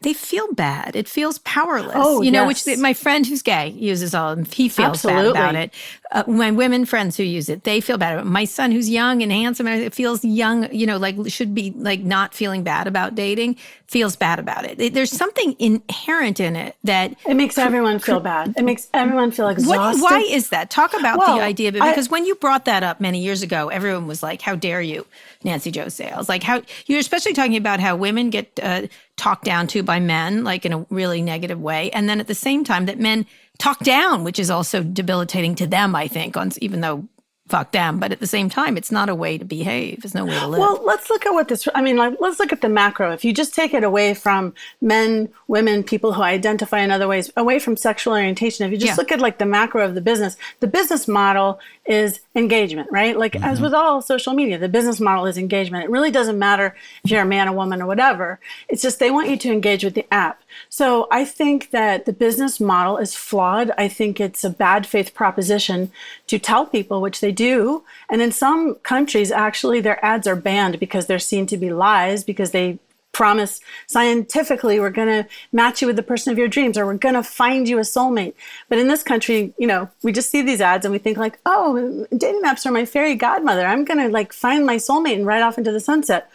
[0.00, 0.96] they feel bad.
[0.96, 1.92] It feels powerless.
[1.94, 2.66] Oh, you know, yes.
[2.66, 4.46] which my friend who's gay uses all of them.
[4.46, 5.74] He feels bad about it.
[6.10, 8.30] Uh, my women friends who use it, they feel bad about it.
[8.30, 12.00] My son who's young and handsome, it feels young, you know, like should be like
[12.00, 13.56] not feeling bad about dating,
[13.86, 14.80] feels bad about it.
[14.80, 18.54] It- There's something inherent in it that It makes everyone feel bad.
[18.56, 20.02] It makes everyone feel what, exhausted.
[20.02, 20.70] why is that?
[20.70, 23.20] Talk about Well, the idea of it I- because when you brought that up many
[23.22, 25.04] years ago, everyone was like, "How dare you,
[25.42, 28.82] Nancy Jo Sales?" Like how you're especially talking about how women get uh,
[29.16, 32.34] talked down to by men, like in a really negative way, and then at the
[32.34, 33.26] same time that men
[33.58, 35.94] talk down, which is also debilitating to them.
[35.94, 37.08] I think, on even though
[37.46, 40.02] fuck them, but at the same time, it's not a way to behave.
[40.02, 40.60] It's no way to live.
[40.60, 41.68] Well, let's look at what this.
[41.74, 43.12] I mean, like, let's look at the macro.
[43.12, 47.30] If you just take it away from men, women, people who identify in other ways,
[47.36, 48.64] away from sexual orientation.
[48.64, 48.96] If you just Yeah.
[48.96, 53.16] look at like the macro of the business, the business model is engagement, right?
[53.16, 53.64] Like as mm-hmm.
[53.64, 55.84] with all social media, the business model is engagement.
[55.84, 56.74] It really doesn't matter
[57.04, 58.40] if you're a man, a woman, or whatever.
[58.68, 60.42] It's just they want you to engage with the app.
[60.68, 63.70] So I think that the business model is flawed.
[63.76, 65.92] I think it's a bad faith proposition
[66.26, 67.84] to tell people, which they do.
[68.08, 72.24] And in some countries, actually, their ads are banned because they're seen to be lies
[72.24, 72.78] because they
[73.14, 76.94] promise scientifically we're going to match you with the person of your dreams or we're
[76.94, 78.34] going to find you a soulmate.
[78.68, 81.38] But in this country you know we just see these ads and we think like
[81.46, 83.64] oh dating apps are my fairy godmother.
[83.64, 86.30] I'm going to like find my soulmate and ride off into the sunset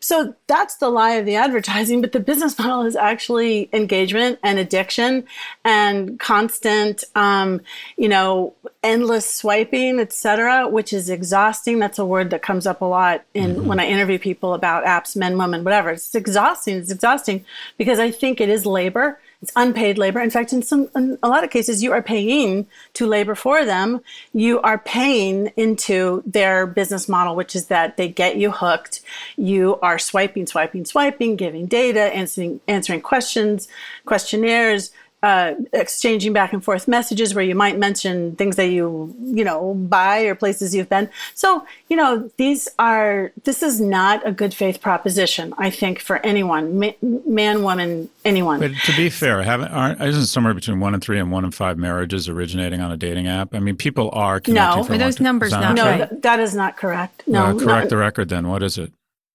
[0.00, 4.58] so that's the lie of the advertising, but the business model is actually engagement and
[4.58, 5.26] addiction
[5.64, 7.60] and constant, um,
[7.96, 11.78] you know, endless swiping, et cetera, which is exhausting.
[11.78, 15.14] That's a word that comes up a lot in when I interview people about apps,
[15.14, 15.90] men, women, whatever.
[15.90, 16.76] It's exhausting.
[16.78, 17.44] It's exhausting
[17.76, 19.20] because I think it is labor.
[19.42, 20.20] It's unpaid labor.
[20.20, 23.64] In fact, in some, in a lot of cases, you are paying to labor for
[23.64, 24.02] them.
[24.34, 29.00] You are paying into their business model, which is that they get you hooked.
[29.38, 33.66] You are swiping, swiping, swiping, giving data, answering, answering questions,
[34.04, 34.90] questionnaires,
[35.22, 39.74] uh, exchanging back and forth messages where you might mention things that you, you know,
[39.74, 41.10] buy or places you've been.
[41.34, 46.16] So, you know, these are, this is not a good faith proposition, I think, for
[46.24, 48.60] anyone, ma- man, woman, anyone.
[48.60, 51.54] But to be fair, haven't aren't isn't somewhere between one and three and one and
[51.54, 53.54] five marriages originating on a dating app?
[53.54, 54.78] I mean, people are connecting.
[54.80, 54.84] No.
[54.84, 56.08] for Are those numbers not no, right.
[56.08, 57.22] th- that is not correct.
[57.26, 58.28] No, Uh, correct not- the record.
[58.30, 58.92] Then what is it?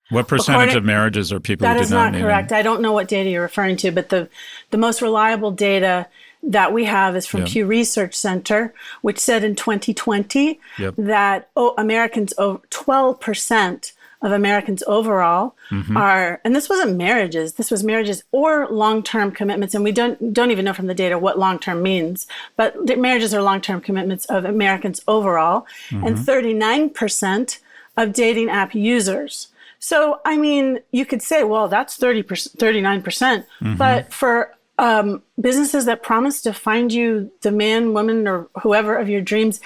[0.10, 2.52] What percentage According- of marriages are people That who is not not correct.
[2.52, 4.30] I don't know what data you're referring to, but the
[4.72, 6.08] the most reliable data
[6.44, 7.48] that we have is from Yeah.
[7.48, 10.94] Pew Research Center, which said in 2020 Yep.
[11.00, 15.98] that oh, Americans, over 12% of Americans overall Mm-hmm.
[15.98, 20.52] are, and this wasn't marriages, this was marriages or long-term commitments, and we don't don't
[20.52, 25.02] even know from the data what long-term means, but marriages are long-term commitments of Americans
[25.08, 27.58] overall, and 39%
[27.98, 29.48] of dating app users.
[29.86, 33.04] So, I mean, you could say, well, that's 30%, 39%.
[33.04, 38.98] percent But for um, businesses that promise to find you the man, woman, or whoever
[38.98, 39.62] of your dreams,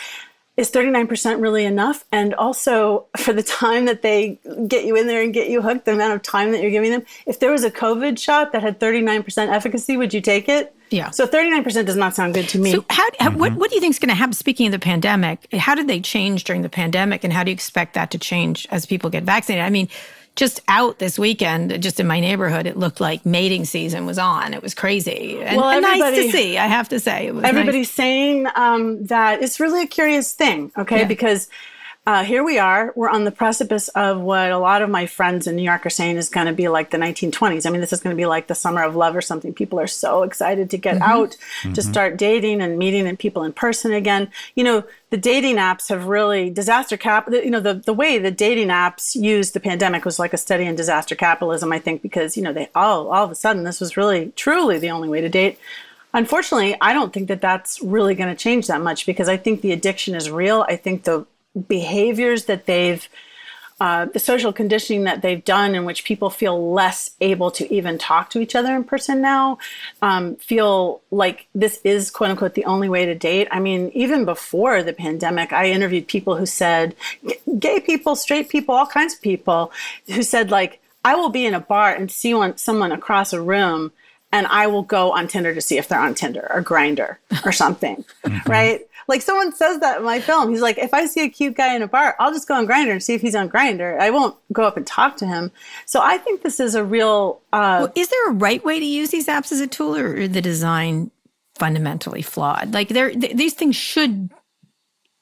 [0.59, 2.03] is 39% really enough?
[2.11, 5.85] And also for the time that they get you in there and get you hooked,
[5.85, 8.61] the amount of time that you're giving them, if there was a COVID shot that
[8.61, 10.75] had 39% efficacy, would you take it?
[10.89, 11.11] Yeah.
[11.11, 12.71] So 39% does not sound good to me.
[12.73, 13.59] So, how, how what, mm-hmm.
[13.59, 14.33] what do you think is going to happen?
[14.33, 17.53] Speaking of the pandemic, how did they change during the pandemic, and how do you
[17.53, 19.65] expect that to change as people get vaccinated?
[19.65, 19.87] I mean,
[20.39, 24.53] just out this weekend, just in my neighborhood, it looked like mating season was on.
[24.53, 26.57] It was crazy and, Well, and nice to see.
[26.57, 27.49] I have to say, it was nice.
[27.49, 30.99] everybody's saying um, that it's really a curious thing, okay?
[30.99, 31.07] Yeah.
[31.07, 31.49] Because
[32.09, 35.45] uh, here we are, we're on the precipice of what a lot of my friends
[35.45, 37.67] in New York are saying is going to be like the 1920s.
[37.67, 39.53] I mean, this is going to be like the summer of love or something.
[39.53, 41.03] People are so excited to get Mm-hmm.
[41.03, 41.37] out,
[41.75, 44.31] to start dating and meeting and people in person again.
[44.55, 47.29] You know, the dating apps have really disaster cap.
[47.31, 50.65] You know, the the way the dating apps used the pandemic was like a study
[50.65, 51.71] in disaster capitalism.
[51.71, 54.79] I think because you know they all all of a sudden this was really truly
[54.79, 55.59] the only way to date.
[56.11, 59.61] Unfortunately, I don't think that that's really going to change that much because I think
[59.61, 60.65] the addiction is real.
[60.67, 61.27] I think the
[61.67, 63.07] behaviors that they've,
[63.81, 67.97] uh, the social conditioning that they've done, in which people feel less able to even
[67.97, 69.57] talk to each other in person now,
[70.01, 73.47] um, feel like this is quote unquote the only way to date.
[73.51, 76.95] I mean, even before the pandemic, I interviewed people who said,
[77.25, 79.71] g- gay people, straight people, all kinds of people
[80.07, 83.41] who said, like, I will be in a bar and see one, someone across a
[83.41, 83.93] room
[84.31, 87.51] and I will go on Tinder to see if they're on Tinder or Grindr or
[87.51, 88.03] something,
[88.45, 88.81] right?
[89.09, 90.51] Like someone says that in my film.
[90.51, 92.67] He's like, if I see a cute guy in a bar, I'll just go on
[92.67, 93.99] Grindr and see if he's on Grindr.
[93.99, 95.51] I won't go up and talk to him.
[95.87, 97.41] So I think this is a real.
[97.51, 100.27] Uh, Well, is there a right way to use these apps as a tool, or
[100.27, 101.11] the design
[101.55, 102.73] fundamentally flawed?
[102.73, 104.29] Like, they're, th- these things should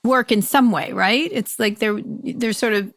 [0.03, 1.29] work in some way, right?
[1.33, 2.93] It's like they're they're sort of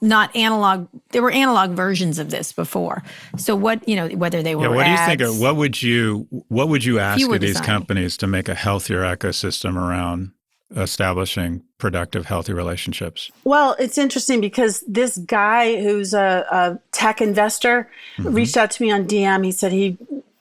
[0.00, 0.88] not analog.
[1.10, 3.02] There were analog versions of this before.
[3.36, 5.34] So what you know, whether they were Yeah, what ads, do you think?
[5.34, 7.66] Of, what would you What would you ask of these designing.
[7.66, 10.32] companies to make a healthier ecosystem around
[10.76, 13.30] establishing productive, healthy relationships?
[13.44, 18.32] Well, it's interesting because this guy who's a, a tech investor mm-hmm.
[18.32, 19.44] reached out to me on DM.
[19.44, 19.98] He said he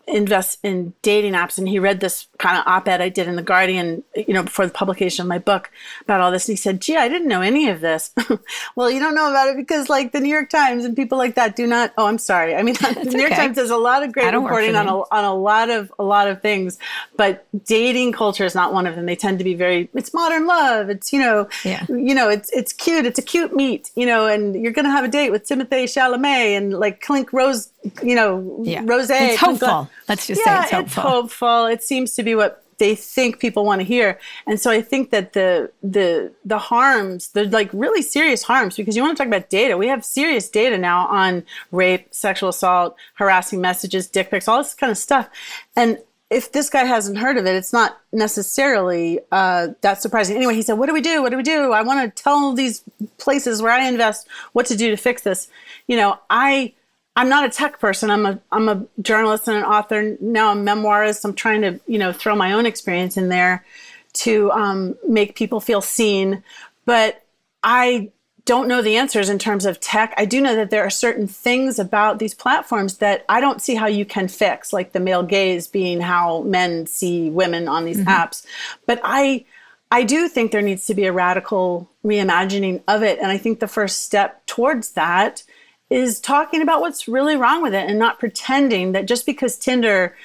[0.10, 3.42] invests in dating apps and he read this kind of op-ed I did in the
[3.42, 5.70] Guardian, you know, before the publication of my book
[6.02, 6.48] about all this.
[6.48, 8.12] And he said, gee, I didn't know any of this.
[8.76, 11.36] well, you don't know about it because like the New York Times and people like
[11.36, 12.56] that do not, oh, I'm sorry.
[12.56, 13.42] I mean, the New York okay.
[13.48, 16.28] Times does a lot of great reporting on a, on a lot of, a lot
[16.28, 16.78] of things,
[17.16, 19.06] but dating culture is not one of them.
[19.06, 20.90] They tend to be very, it's modern love.
[20.90, 21.86] It's, you know, Yeah.
[21.90, 23.06] you know, it's it's cute.
[23.06, 26.58] It's a cute meet, you know, and you're gonna have a date with Timothée Chalamet
[26.58, 27.70] and like Clink Rose,
[28.04, 28.82] you know, Yeah.
[28.86, 29.10] Rose.
[29.10, 29.90] It's Clink- hopeful.
[30.10, 31.04] Let's just yeah, say it's hopeful.
[31.04, 31.66] It's hopeful.
[31.68, 35.12] It seems to be what they think people want to hear, and so I think
[35.12, 39.28] that the the the harms, the like really serious harms, because you want to talk
[39.28, 39.78] about data.
[39.78, 44.74] We have serious data now on rape, sexual assault, harassing messages, dick pics, all this
[44.74, 45.30] kind of stuff,
[45.76, 46.00] and
[46.30, 50.36] if this guy hasn't heard of it, it's not necessarily uh, that surprising.
[50.36, 51.22] Anyway, he said, "What do we do?
[51.22, 51.72] What do we do?
[51.72, 52.84] I want to tell these
[53.18, 55.48] places where I invest what to do to fix this."
[55.88, 56.74] You know, I
[57.20, 58.10] I'm not a tech person.
[58.10, 60.16] I'm a I'm a journalist and an author.
[60.22, 61.26] Now I'm a memoirist.
[61.26, 63.66] I'm trying to you know throw my own experience in there
[64.14, 66.42] to um, make people feel seen.
[66.86, 67.22] But
[67.62, 68.12] I
[68.46, 70.14] don't know the answers in terms of tech.
[70.16, 73.76] I do know that there are certain things about these platforms that I don't see
[73.76, 78.00] how you can fix, like the male gaze being how men see women on these
[78.06, 78.46] apps.
[78.86, 79.44] But I
[79.92, 83.20] I do think there needs to be a radical reimagining of it.
[83.20, 85.44] And I think the first step towards that
[85.90, 90.16] is talking about what's really wrong with it and not pretending that just because Tinder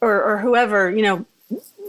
[0.00, 1.26] or, or whoever, you know,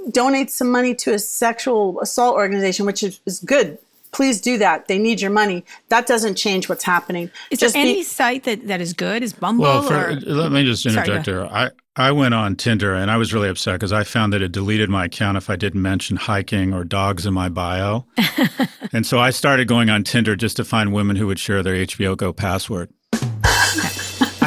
[0.10, 3.78] donates some money to a sexual assault organization, which is, is good.
[4.12, 4.88] Please do that.
[4.88, 5.66] They need your money.
[5.90, 7.32] That doesn't change what's happening.
[7.50, 9.24] Is Just there be- any site that, that is good?
[9.24, 11.46] Is Bumble Well, for, or let me just Sorry, interject here.
[11.46, 14.52] I, I went on Tinder and I was really upset because I found that it
[14.52, 18.06] deleted my account if I didn't mention hiking or dogs in my bio.
[18.94, 21.76] and so I started going on Tinder just to find women who would share their
[21.76, 22.92] HBO Go password.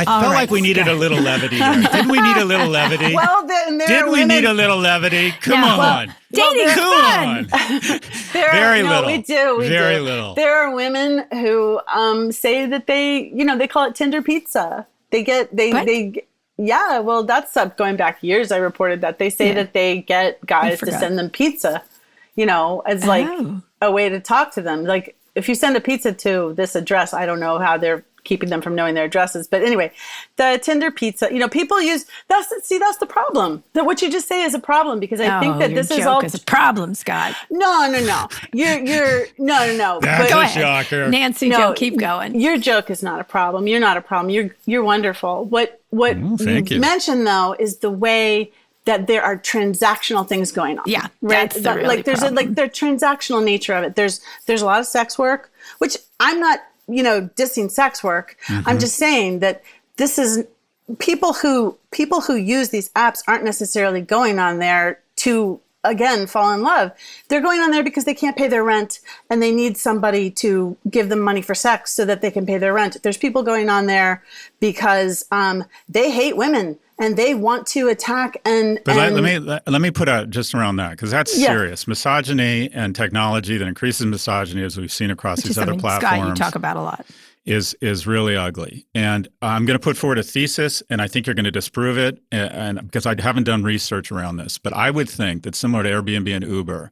[0.01, 1.83] I felt right, like we needed a little levity here.
[1.93, 3.15] Didn't we need a little levity?
[3.15, 5.33] well, then there Did we women, need a little levity?
[5.41, 5.79] Come No.
[5.79, 6.15] Well, on.
[6.33, 7.49] dating's Come fun.
[7.53, 8.01] on.
[8.33, 9.07] There are, Very no, little.
[9.11, 9.57] We do.
[9.59, 10.03] We Very do.
[10.03, 10.35] little.
[10.35, 14.87] There are women who um, say that they, you know, they call it Tinder pizza.
[15.11, 15.87] They get they What?
[15.87, 16.23] they.
[16.59, 18.51] Yeah, well, that's up going back years.
[18.51, 19.55] I reported that they say Yeah.
[19.55, 21.83] that they get guys to send them pizza,
[22.35, 23.63] you know, as like Oh.
[23.83, 24.85] a way to talk to them.
[24.85, 28.51] Like if you send a pizza to this address, I don't know how they're keeping
[28.51, 29.47] them from knowing their addresses.
[29.47, 29.91] But anyway,
[30.37, 33.65] the Tinder pizza, you know, people use that's see that's the problem.
[33.73, 35.91] That what you just say is a problem because I oh, think that your this
[35.91, 37.35] is joke all is a problem, Scott.
[37.51, 38.29] no, no, no.
[38.53, 40.01] You're you're no, no, no.
[40.01, 41.09] That's But- Go a ahead, shocker.
[41.09, 41.49] Nancy.
[41.49, 42.39] No, Joe, keep going.
[42.39, 43.67] Your joke is not a problem.
[43.67, 44.31] You're not a problem.
[44.31, 45.45] You're you're wonderful.
[45.47, 46.81] What what Oh, thank you.
[46.81, 48.51] mentioned though is the way
[48.85, 50.85] that there are transactional things going on.
[50.87, 51.11] Yeah, right.
[51.23, 53.97] that's the That- really like there's a, like the transactional nature of it.
[53.97, 58.37] There's there's a lot of sex work, which I'm not you know dissing sex work.
[58.47, 58.69] Mm-hmm.
[58.69, 59.63] I'm just saying that
[59.97, 60.45] this is
[60.99, 66.53] people who people who use these apps aren't necessarily going on there to again fall
[66.53, 66.91] in love
[67.29, 70.77] they're going on there because they can't pay their rent and they need somebody to
[70.91, 73.69] give them money for sex so that they can pay their rent there's people going
[73.69, 74.23] on there
[74.61, 79.25] because um, they hate women and they want to attack and, But let, and let
[79.25, 81.49] me let, let me put out just around that because that's Yeah.
[81.49, 81.87] serious.
[81.87, 86.17] Misogyny and technology that increases misogyny, as we've seen across Which these other something, platforms,
[86.21, 87.07] Scott, you talk about a lot.
[87.45, 88.87] is is really ugly.
[88.95, 91.99] And I'm going to put forward a thesis, and I think you're going to disprove
[91.99, 95.55] it, and, and because I haven't done research around this, but I would think that
[95.55, 96.91] similar to Airbnb and Uber,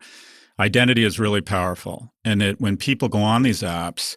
[0.60, 4.16] identity is really powerful, and that when people go on these apps,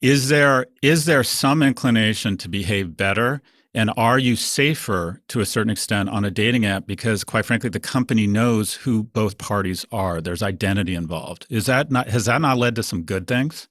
[0.00, 3.42] is there is there some inclination to behave better?
[3.76, 6.86] And are you safer to a certain extent on a dating app?
[6.86, 10.22] Because, quite frankly, the company knows who both parties are?
[10.22, 11.46] There's identity involved.
[11.50, 13.68] Is that not has that not led to some good things?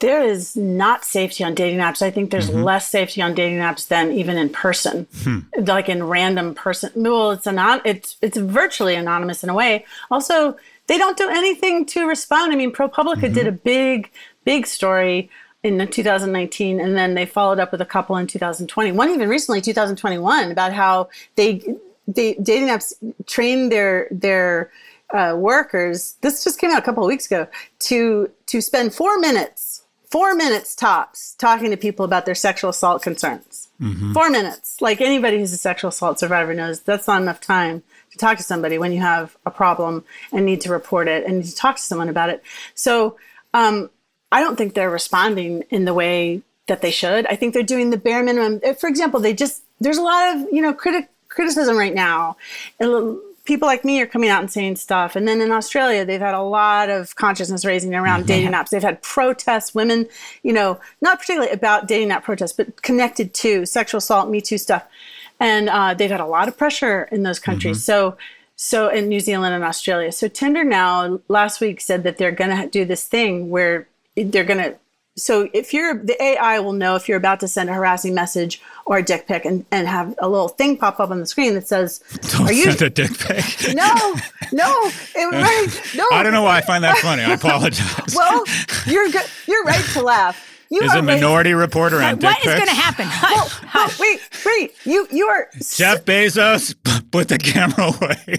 [0.00, 2.02] there is not safety on dating apps.
[2.02, 2.62] I think there's mm-hmm.
[2.62, 5.06] less safety on dating apps than even in person.
[5.22, 5.38] Hmm.
[5.58, 9.84] Like in random person well it's anon- it's it's virtually anonymous in a way.
[10.10, 10.56] Also
[10.86, 12.52] they don't do anything to respond.
[12.52, 13.48] I mean propublica did mm-hmm.
[13.48, 14.10] a big
[14.44, 15.30] big story
[15.66, 19.60] in 2019 and then they followed up with a couple in 2020 one even recently
[19.60, 21.62] 2021 about how they
[22.06, 22.92] they dating apps
[23.26, 24.70] train their their
[25.10, 27.46] uh, workers this just came out a couple of weeks ago
[27.78, 33.02] to to spend four minutes four minutes tops talking to people about their sexual assault
[33.02, 33.68] concerns.
[34.12, 34.80] Four minutes.
[34.80, 38.42] Like anybody who's a sexual assault survivor knows that's not enough time to talk to
[38.42, 41.76] somebody when you have a problem and need to report it and need to talk
[41.76, 42.42] to someone about it.
[42.74, 43.16] So
[43.52, 43.90] um,
[44.32, 47.26] I don't think they're responding in the way that they should.
[47.26, 48.60] I think they're doing the bare minimum.
[48.78, 52.36] For example, they just there's a lot of you know critic criticism right now.
[52.80, 55.14] And people like me are coming out and saying stuff.
[55.14, 58.28] And then in Australia, they've had a lot of consciousness raising around mm-hmm.
[58.28, 58.70] dating apps.
[58.70, 60.08] They've had protests, women,
[60.42, 64.58] you know, not particularly about dating app protests, but connected to sexual assault, Me Too
[64.58, 64.84] stuff.
[65.38, 67.76] And uh, they've had a lot of pressure in those countries.
[67.76, 67.82] Mm-hmm.
[68.12, 68.16] So,
[68.56, 70.10] so in New Zealand and Australia.
[70.10, 73.86] So Tinder now last week said that they're going to do this thing where
[74.16, 74.76] they're going to
[75.18, 78.60] so if you're the AI will know if you're about to send a harassing message
[78.84, 81.54] or a dick pic and, and have a little thing pop up on the screen
[81.54, 82.00] that says
[82.30, 83.44] Don't are you send a dick pic.
[83.74, 84.14] No,
[84.52, 85.82] no, it, right.
[85.96, 86.06] No.
[86.12, 87.22] I don't know why I find that funny.
[87.22, 88.14] I apologize.
[88.16, 88.44] well,
[88.86, 90.55] you're good you're right to laugh.
[90.68, 93.06] You is a Minority Reporter on What is going to happen?
[93.08, 94.00] Hush, hush.
[94.00, 94.74] wait, wait.
[94.84, 96.74] You you are Jeff Bezos.
[97.12, 98.38] Put the camera away.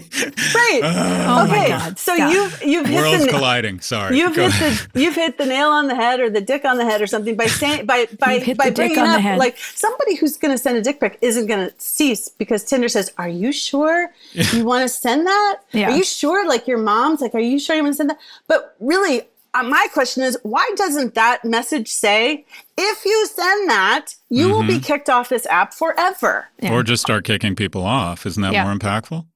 [0.54, 0.80] Right.
[0.82, 1.56] Uh, oh okay.
[1.56, 1.98] my God.
[1.98, 3.80] So you've you've worlds the, colliding.
[3.80, 4.18] Sorry.
[4.18, 6.84] You've hit the you've hit the nail on the head or the dick on the
[6.84, 10.58] head or something by saying by by by bringing up like somebody who's going to
[10.58, 14.64] send a dick pic isn't going to cease because Tinder says, "Are you sure you
[14.64, 15.60] want to send that?
[15.72, 15.90] Yeah.
[15.90, 16.48] Are you sure?
[16.48, 18.18] Like your mom's like, are you sure you want to send that?"
[18.48, 19.22] But really,
[19.54, 22.44] uh, my question is why doesn't that message say
[22.76, 24.52] if you send that you mm-hmm.
[24.52, 24.82] will be mm-hmm.
[24.82, 26.72] kicked off this app forever yeah.
[26.72, 28.64] or just start kicking people off isn't that yeah.
[28.64, 29.26] more impactful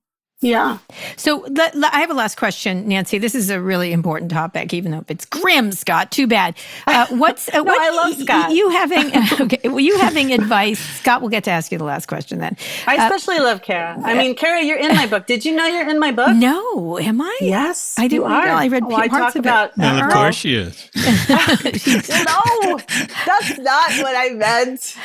[0.43, 0.79] yeah.
[1.17, 3.19] So I have a last question, Nancy.
[3.19, 6.11] This is a really important topic, even though it's grim, Scott.
[6.11, 6.57] Too bad.
[6.85, 8.51] Uh, what's uh, no, what, I love Scott.
[8.51, 9.69] You having okay?
[9.69, 10.81] Well, you having advice?
[10.81, 12.57] Scott will get to ask you the last question then.
[12.89, 13.97] I uh, especially uh, love Kara.
[14.03, 15.29] I mean, Kara, you're in my book.
[15.29, 16.35] Did you know you're in my book?
[16.35, 17.39] No, am I?
[17.41, 18.13] Yes, I didn't.
[18.13, 18.47] You are.
[18.47, 18.55] Know.
[18.55, 19.77] I read well, I parts talk about.
[19.79, 20.91] Well, of course she is.
[20.97, 21.13] no,
[23.27, 24.97] that's not what I meant.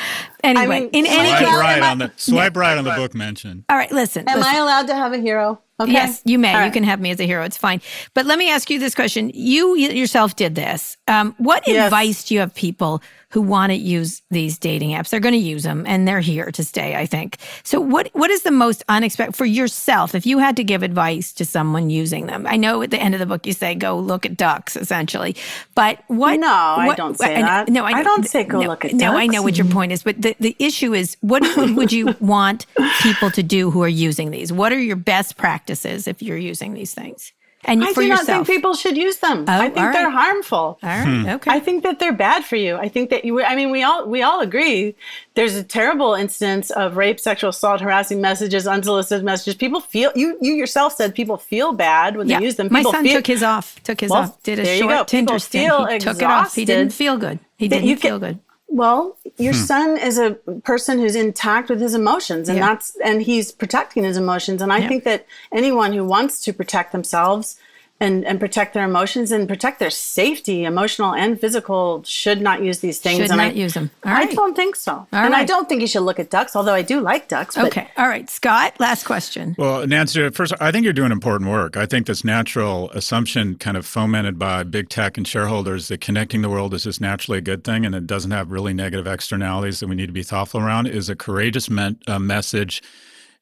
[0.44, 3.14] Anyway, I mean, in any swipe case, right on the swipe right on the book
[3.14, 3.66] mention.
[3.70, 4.28] All right, listen.
[4.28, 4.56] Am listen.
[4.56, 5.62] I allowed to have a hero?
[5.80, 5.92] Okay.
[5.92, 6.54] Yes, you may.
[6.54, 6.66] Right.
[6.66, 7.44] You can have me as a hero.
[7.44, 7.82] It's fine.
[8.14, 9.30] But let me ask you this question.
[9.34, 10.98] You yourself did this.
[11.08, 11.86] Um, what yes.
[11.86, 13.02] advice do you have people
[13.32, 15.10] who want to use these dating apps.
[15.10, 17.38] They're going to use them and they're here to stay, I think.
[17.64, 21.34] So what what is the most unexpected for yourself if you had to give advice
[21.34, 22.48] to someone using them?
[22.48, 25.36] I know at the end of the book you say go look at ducks essentially.
[25.76, 27.68] But what No, what, I don't say that.
[27.68, 29.14] No, I, I don't say go no, look at no, ducks.
[29.14, 31.44] No, I know what your point is, but the, the issue is what
[31.76, 32.66] would you want
[33.02, 34.54] people to do who are using these?
[34.54, 37.34] What are your best practices if you're using these things?
[37.68, 38.28] And I for do yourself.
[38.28, 39.46] not think people should use them.
[39.48, 39.94] Oh, I think right.
[39.94, 40.58] they're harmful.
[40.58, 41.04] All right.
[41.04, 41.30] Hmm.
[41.30, 41.52] Okay.
[41.52, 42.78] I think that they're bad for you.
[42.78, 43.44] I think that you.
[43.44, 44.96] I mean, we all we all agree.
[45.36, 49.56] There's a terrible instance of rape, sexual assault, harassing messages, unsolicited messages.
[49.56, 50.38] People feel you.
[50.42, 52.40] You yourself said people feel bad when yeah.
[52.40, 52.70] they use them.
[52.70, 53.84] People My son feel, took his off.
[53.84, 54.44] Took his well, off.
[54.44, 55.62] Did a short Tinder stint.
[55.62, 56.02] He exhausted.
[56.02, 56.56] took it off.
[56.56, 57.40] He didn't feel good.
[57.58, 58.40] He didn't feel good.
[58.70, 59.60] Well, your hmm.
[59.60, 60.32] son is a
[60.64, 62.68] person who's intact with his emotions, and yeah.
[62.68, 64.62] that's and he's protecting his emotions.
[64.62, 64.88] And I yeah.
[64.88, 67.58] think that anyone who wants to protect themselves
[68.00, 72.80] and, and protect their emotions and protect their safety, emotional and physical, should not use
[72.80, 73.18] these things.
[73.18, 73.90] Should and not I, use them.
[74.06, 74.30] All right.
[74.30, 74.92] I don't think so.
[74.92, 75.42] All and right.
[75.42, 77.58] I don't think you should look at ducks, although I do like ducks.
[77.58, 77.90] Okay.
[77.98, 78.30] All right.
[78.30, 79.56] Scott, last question.
[79.58, 81.76] Well, Nancy, first, I think you're doing important work.
[81.76, 86.42] I think this natural assumption, kind of fomented by big tech and shareholders, that connecting
[86.42, 89.80] the world is just naturally a good thing and it doesn't have really negative externalities
[89.80, 92.82] that we need to be thoughtful around, is a courageous me- uh, message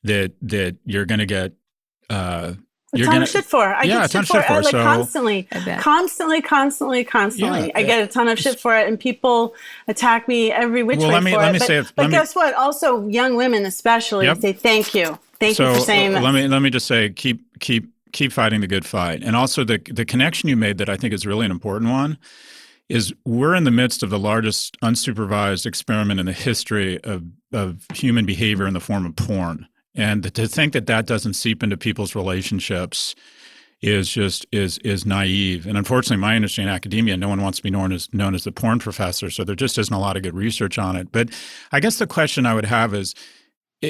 [0.03, 1.53] that that you're going to get
[2.09, 2.53] uh,
[2.95, 3.63] a ton gonna, of shit for.
[3.63, 5.43] I yeah, get shit for, for, like so constantly,
[5.79, 7.67] constantly, constantly, constantly.
[7.67, 9.55] Yeah, I get a ton of shit for it, and people
[9.87, 11.53] attack me every which well, way let me, for let it.
[11.53, 12.53] Me but, say it, but me, guess what?
[12.55, 14.39] Also, young women, especially, yep.
[14.39, 16.23] say thank you, thank so, you for saying uh, this.
[16.23, 19.63] Let me let me just say, keep keep keep fighting the good fight, and also
[19.63, 22.17] the the connection you made that I think is really an important one
[22.89, 27.85] is we're in the midst of the largest unsupervised experiment in the history of, of
[27.93, 29.67] human behavior in the form of porn.
[29.95, 33.15] And to think that that doesn't seep into people's relationships
[33.81, 35.65] is just is is naive.
[35.65, 38.43] And unfortunately, my industry in academia, no one wants to be known as known as
[38.43, 41.11] the porn professor, so there just isn't a lot of good research on it.
[41.11, 41.29] But
[41.71, 43.15] I guess the question I would have is.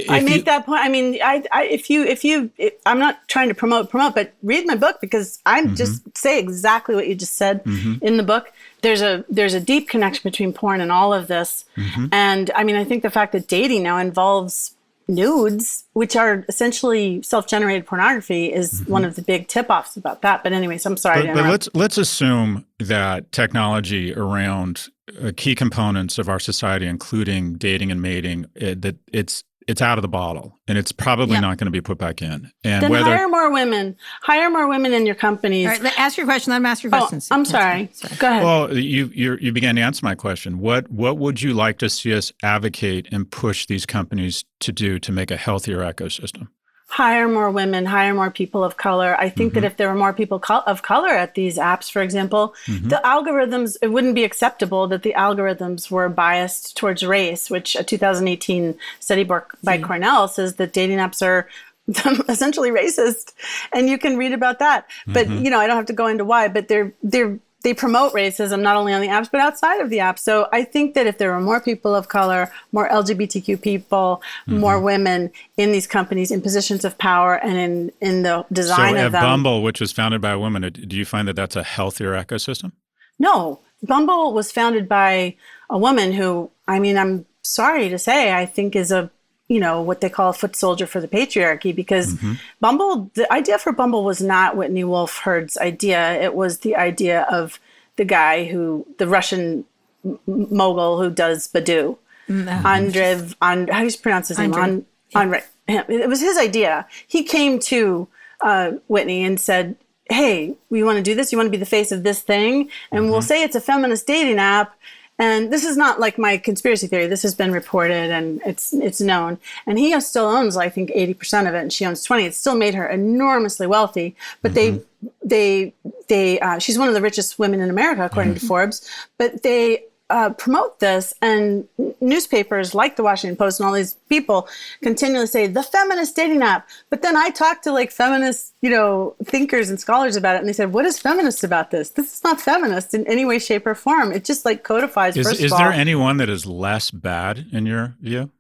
[0.10, 0.82] I make you, that point.
[0.82, 4.14] I mean, I, I if you if you if, I'm not trying to promote promote,
[4.14, 5.76] but read my book because I'm mm-hmm.
[5.76, 8.03] just say exactly what you just said mm-hmm.
[8.03, 8.51] in the book.
[8.82, 12.08] There's a there's a deep connection between porn and all of this, mm-hmm.
[12.12, 14.74] and I mean, I think the fact that dating now involves
[15.08, 18.91] nudes, which are essentially self-generated pornography, is mm-hmm.
[18.91, 20.43] one of the big tip-offs about that.
[20.43, 21.28] But anyways, I'm sorry.
[21.28, 24.89] But, but let's let's assume that technology around
[25.22, 29.97] uh, key components of our society, including dating and mating, it, that it's it's out
[29.97, 31.39] of the bottle and it's probably yeah.
[31.39, 32.51] not going to be put back in.
[32.63, 33.95] And then whether, hire more women.
[34.22, 35.68] Hire more women in your companies.
[35.68, 36.51] All right, ask your question.
[36.51, 37.28] Let me ask your oh, questions.
[37.32, 37.89] I'm sorry.
[37.93, 38.16] sorry.
[38.18, 38.43] Go ahead.
[38.43, 40.59] Well, you you began to answer my question.
[40.59, 44.99] What what would you like to see us advocate and push these companies to do
[44.99, 46.49] to make a healthier ecosystem?
[46.88, 49.15] Hire more women, hire more people of color.
[49.19, 49.61] I think Mm-hmm.
[49.61, 52.89] that if there were more people co- of color at these apps, for example, Mm-hmm.
[52.89, 57.83] the algorithms, it wouldn't be acceptable that the algorithms were biased towards race, which a
[57.83, 61.49] 2018 study by- by Cornell says that dating apps are
[62.29, 63.33] essentially racist.
[63.73, 64.86] And you can read about that.
[65.07, 65.43] But, Mm-hmm.
[65.45, 68.61] you know, I don't have to go into why, but they're, they're, they promote racism
[68.61, 70.20] not only on the apps but outside of the apps.
[70.20, 74.59] So I think that if there were more people of color, more LGBTQ people, Mm-hmm.
[74.59, 78.95] more women in these companies in positions of power and in in the So design
[78.97, 79.24] at of them.
[79.24, 82.11] Bumble, which was founded by a woman, uh, do you find that that's a healthier
[82.24, 82.72] ecosystem?
[83.18, 85.36] No, Bumble was founded by
[85.70, 89.09] a woman who, I mean, I'm sorry to say, I think is a,
[89.48, 92.34] you know, what they call a foot soldier for the patriarchy because mm-hmm.
[92.60, 96.14] Bumble, the idea for Bumble was not Whitney Wolfe Herd's idea.
[96.22, 97.60] It was the idea of
[97.98, 99.66] the guy who, the Russian
[100.04, 101.98] m- mogul who does Badoo.
[102.28, 104.54] Andrev, and how do you pronounce his name?
[104.56, 104.64] Andrew.
[104.64, 105.43] On, Andre.
[105.68, 106.88] It was his idea.
[107.08, 108.08] He came to
[108.41, 109.76] uh, Whitney and said,
[110.10, 111.32] "Hey, we want to do this.
[111.32, 113.12] You want to be the face of this thing, and mm-hmm.
[113.12, 114.76] we'll say it's a feminist dating app."
[115.18, 117.07] And this is not like my conspiracy theory.
[117.07, 119.38] This has been reported and it's it's known.
[119.66, 122.26] And he still owns, I think, eighty percent of it, and she owns twenty.
[122.26, 124.16] It still made her enormously wealthy.
[124.41, 124.82] But they
[125.24, 125.74] they
[126.07, 128.89] they uh, she's one of the richest women in America according to Forbes.
[129.18, 131.68] But they uh, promote this, and
[132.02, 134.48] newspapers like the Washington Post and all these people
[134.82, 136.68] continually say the feminist dating app.
[136.89, 140.48] But then I talked to like feminist, you know, thinkers and scholars about it, and
[140.48, 141.91] they said, "What is feminist about this?
[141.91, 144.12] This is not feminist in any way, shape, or form.
[144.12, 148.32] It just like codifies." Is, is there anyone that is less bad in your view?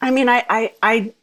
[0.00, 1.14] I mean, I, I, I,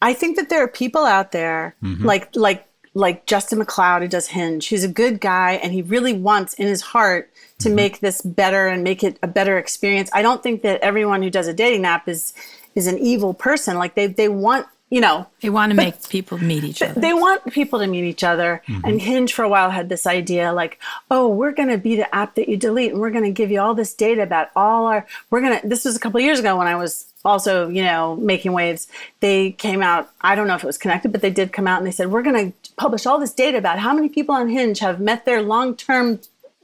[0.00, 2.04] I think that there are people out there mm-hmm.
[2.04, 4.66] like, like, like Justin McLeod who does Hinge.
[4.66, 7.76] He's a good guy, and he really wants in his heart to mm-hmm.
[7.76, 10.10] make this better and make it a better experience.
[10.12, 12.34] I don't think that everyone who does a dating app is
[12.74, 13.78] is an evil person.
[13.78, 17.00] Like they they want you know They want to make people meet each other.
[17.00, 18.62] they want people to meet each other.
[18.68, 18.84] Mm-hmm.
[18.84, 20.78] And Hinge for a while had this idea like,
[21.10, 23.50] oh, we're going to be the app that you delete and we're going to give
[23.50, 26.24] you all this data about all our, we're going to, this was a couple of
[26.24, 28.86] years ago when I was also, you know, making waves.
[29.20, 31.78] They came out, I don't know if it was connected, but they did come out
[31.78, 34.50] and they said, we're going to publish all this data about how many people on
[34.50, 36.20] Hinge have met their long term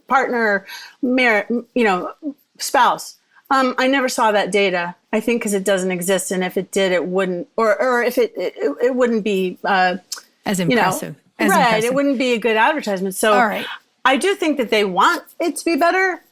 [0.07, 0.67] partner,
[1.01, 2.13] mar- you know,
[2.59, 3.18] spouse.
[3.51, 4.95] Um, I never saw that data.
[5.13, 8.19] I think because it doesn't exist, and if it did, it wouldn't, or or if
[8.19, 9.97] it it, it wouldn't be, uh,
[10.45, 11.17] as you know, impressive.
[11.39, 11.61] as right?
[11.61, 11.85] impressive.
[11.85, 13.15] It wouldn't be a good advertisement.
[13.15, 13.67] So, All right.
[14.05, 16.23] I do think that they want it to be better,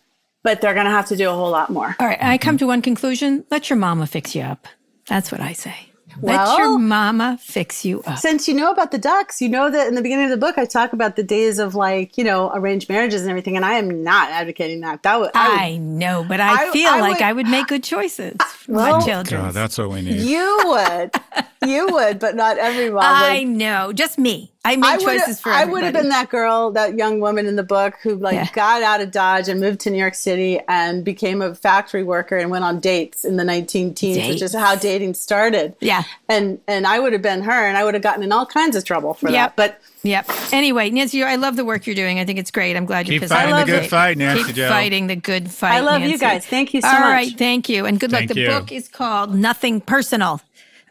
[0.43, 1.97] but they're going to have to do a whole lot more.
[1.99, 3.45] All right, I come to one conclusion.
[3.51, 4.69] Let your mama fix you up.
[5.09, 5.86] That's what I say.
[6.23, 8.19] Let Well- your mama fix you up.
[8.19, 10.57] Since you know about the ducks, you know that in the beginning of the book,
[10.59, 13.75] I talk about the days of like you know arranged marriages and everything, and I
[13.75, 15.03] am not advocating that.
[15.03, 17.47] That would, I would I know, but I, I- feel I like would- I would
[17.49, 19.43] make good choices for well- my children.
[19.43, 20.21] God, that's what we need.
[20.23, 21.11] You would,
[21.67, 23.05] you would, but not everyone.
[23.05, 23.49] I would.
[23.49, 24.53] know, just me.
[24.65, 27.55] I make I choices for I would have been that girl, that young woman in
[27.55, 28.49] the book who like Yeah.
[28.53, 32.37] got out of Dodge and moved to New York City and became a factory worker
[32.37, 35.77] and went on dates in the 19 teens, which is how dating started.
[35.81, 36.03] Yeah.
[36.29, 38.75] And and I would have been her and I would have gotten in all kinds
[38.75, 39.55] of trouble for Yep.
[39.55, 39.57] that.
[39.57, 40.31] But Yep.
[40.53, 42.19] Anyway, Nancy, I love the work you're doing.
[42.19, 42.77] I think it's great.
[42.77, 43.89] I'm glad you're Keep pissing fighting me the good off.
[43.91, 44.69] fight, Nancy Keep Jo.
[44.69, 45.75] fighting the good fight.
[45.75, 46.45] I love you guys.
[46.47, 47.03] Thank you so All much.
[47.13, 48.21] right, thank you, and good luck.
[48.21, 48.47] Thank The you.
[48.49, 50.41] book is called Nothing Personal.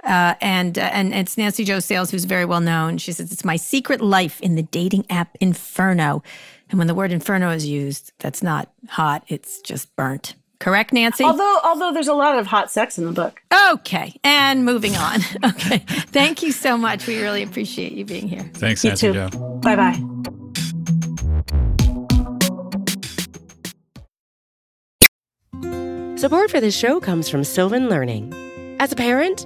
[0.06, 2.98] Uh, and uh, and it's Nancy Jo Sales, who's very well known.
[3.00, 6.22] She says it's my secret life in the dating app Inferno,
[6.70, 10.36] and when the word Inferno is used, that's not hot; it's just burnt.
[10.60, 11.24] Correct, Nancy?
[11.24, 13.42] although although there's a lot of hot sex in the book.
[13.72, 15.20] okay, and moving on.
[15.44, 15.80] Okay,
[16.12, 17.08] thank you so much.
[17.08, 18.50] We really appreciate you being here.
[18.54, 19.14] Thanks, You Nancy too.
[19.14, 19.30] Jo.
[19.62, 20.00] Bye bye.
[26.18, 28.34] Support for this show comes from Sylvan Learning.
[28.80, 29.46] As a parent,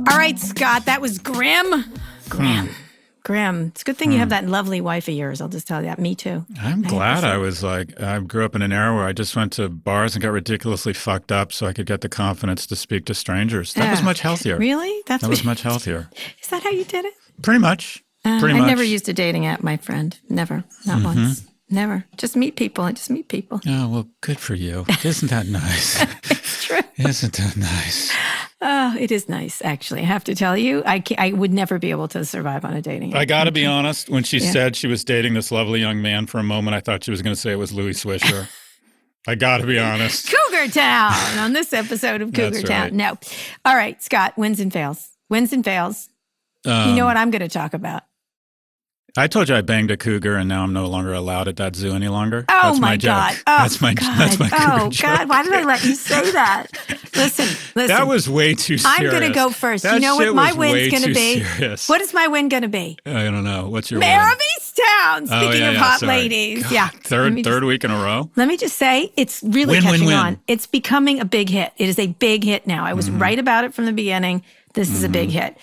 [0.07, 1.85] All right, Scott, that was grim.
[2.28, 2.68] Grim.
[3.25, 3.68] Grim.
[3.68, 5.41] It's a good thing you have that lovely wife of yours.
[5.41, 5.99] I'll just tell you that.
[5.99, 6.45] Me too.
[6.61, 7.29] I'm I glad say.
[7.29, 10.14] I was like, I grew up in an era where I just went to bars
[10.14, 13.72] and got ridiculously fucked up so I could get the confidence to speak to strangers.
[13.75, 14.59] That was much healthier.
[14.59, 15.03] Really?
[15.07, 16.09] That's That was much healthier.
[16.43, 17.14] Is that how you did it?
[17.43, 18.05] Pretty much.
[18.27, 20.18] Uh, Pretty I never used a dating app, my friend.
[20.29, 20.64] Never.
[20.87, 21.05] Not Mm-hmm.
[21.22, 21.47] once.
[21.70, 22.05] Never.
[22.18, 22.85] Just meet people.
[22.85, 23.61] I just meet people.
[23.66, 24.85] Oh, well, good for you.
[25.03, 25.99] Isn't that nice?
[26.31, 26.81] It's true.
[26.99, 28.12] Isn't that nice?
[28.67, 30.01] Oh, it is nice, actually.
[30.01, 32.81] I have to tell you, I, I would never be able to survive on a
[32.81, 33.21] dating app.
[33.21, 34.09] I got to be honest.
[34.09, 34.53] When she Yeah.
[34.53, 37.21] said she was dating this lovely young man for a moment, I thought she was
[37.21, 38.49] going to say it was Louis Swisher.
[39.29, 40.33] I got to be honest.
[40.51, 42.97] Cougar Town on this episode of Cougar Town.
[42.97, 43.19] No.
[43.67, 45.11] All right, Scott, wins and fails.
[45.29, 46.09] Wins and fails.
[46.65, 48.03] you know Um, what I'm going to talk about?
[49.17, 51.77] I told you I banged a cougar, and now I'm no longer allowed at that
[51.77, 52.45] zoo any longer.
[52.49, 53.11] Oh that's my, joke.
[53.15, 53.35] God.
[53.47, 54.19] Oh, that's my God.
[54.19, 55.03] that's my cougar Oh, joke.
[55.19, 55.29] God.
[55.29, 56.67] Why did I let you say that?
[57.15, 57.47] Listen,
[57.77, 57.87] listen.
[57.97, 58.85] That was way too serious.
[58.87, 59.85] I'm going to go first.
[59.85, 61.45] That you know what my win's going to be?
[61.45, 61.89] serious.
[61.89, 62.99] What is my win going to be?
[63.07, 63.69] I don't know.
[63.69, 64.33] What's your Mare win?
[64.33, 65.29] of Easttown.
[65.31, 66.12] Oh, Speaking yeah, of yeah, hot sorry.
[66.12, 66.62] ladies.
[66.65, 66.89] God, yeah.
[66.89, 68.31] Third third just- week in a row.
[68.35, 70.17] Let me just say, it's really Win, catching win.
[70.17, 70.41] on.
[70.49, 71.73] It's becoming a big hit.
[71.77, 72.85] It is a big hit now.
[72.85, 73.23] I was Mm-hmm.
[73.23, 74.43] right about it from the beginning.
[74.73, 75.57] This is a big hit.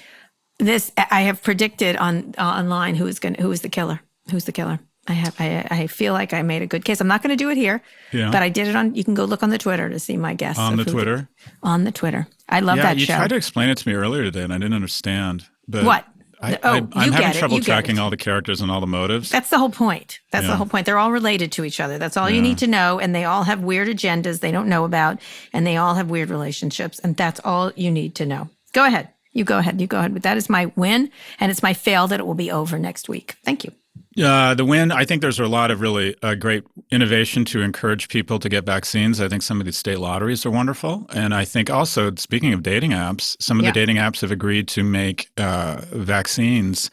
[0.62, 3.99] This I have predicted on uh, online who is going who is the killer.
[4.30, 4.80] Who's the killer?
[5.07, 7.01] I have I, I feel like I made a good case.
[7.01, 7.82] I'm not going to do it here,
[8.12, 8.30] Yeah.
[8.30, 8.93] but I did it on.
[8.93, 11.28] You can go look on the Twitter to see my guess On the Twitter.
[11.64, 13.14] On the Twitter, I love yeah, that you show.
[13.14, 15.47] You tried to explain it to me earlier today, and I didn't understand.
[15.68, 16.05] But What?
[16.43, 18.88] I, oh, I, I'm get having it, trouble tracking all the characters and all the
[18.88, 19.30] motives.
[19.30, 20.20] That's the whole point.
[20.32, 20.88] That's the whole point.
[20.88, 21.99] They're all related to each other.
[21.99, 22.99] That's all you need to know.
[22.99, 25.20] And they all have weird agendas they don't know about.
[25.53, 26.97] And they all have weird relationships.
[26.97, 28.49] And that's all you need to know.
[28.74, 29.09] Go ahead.
[29.34, 29.80] You go ahead.
[29.80, 30.14] You go ahead.
[30.14, 31.10] But that is my win.
[31.40, 33.36] And it's my fail that it will be over next week.
[33.46, 33.72] Thank you.
[34.22, 38.10] Uh, the win, I think there's a lot of really uh, great innovation to encourage
[38.10, 39.22] people to get vaccines.
[39.22, 41.06] I think some of these state lotteries are wonderful.
[41.14, 43.72] And I think also, speaking of dating apps, some of Yeah.
[43.72, 46.92] the dating apps have agreed to make uh, vaccines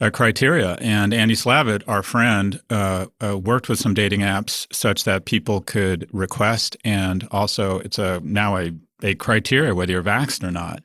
[0.00, 0.74] a criteria.
[0.80, 5.60] And Andy Slavitt, our friend, uh, uh, worked with some dating apps such that people
[5.60, 8.72] could request, and also it's a now a,
[9.02, 10.82] a criteria whether you're vaxxed or not.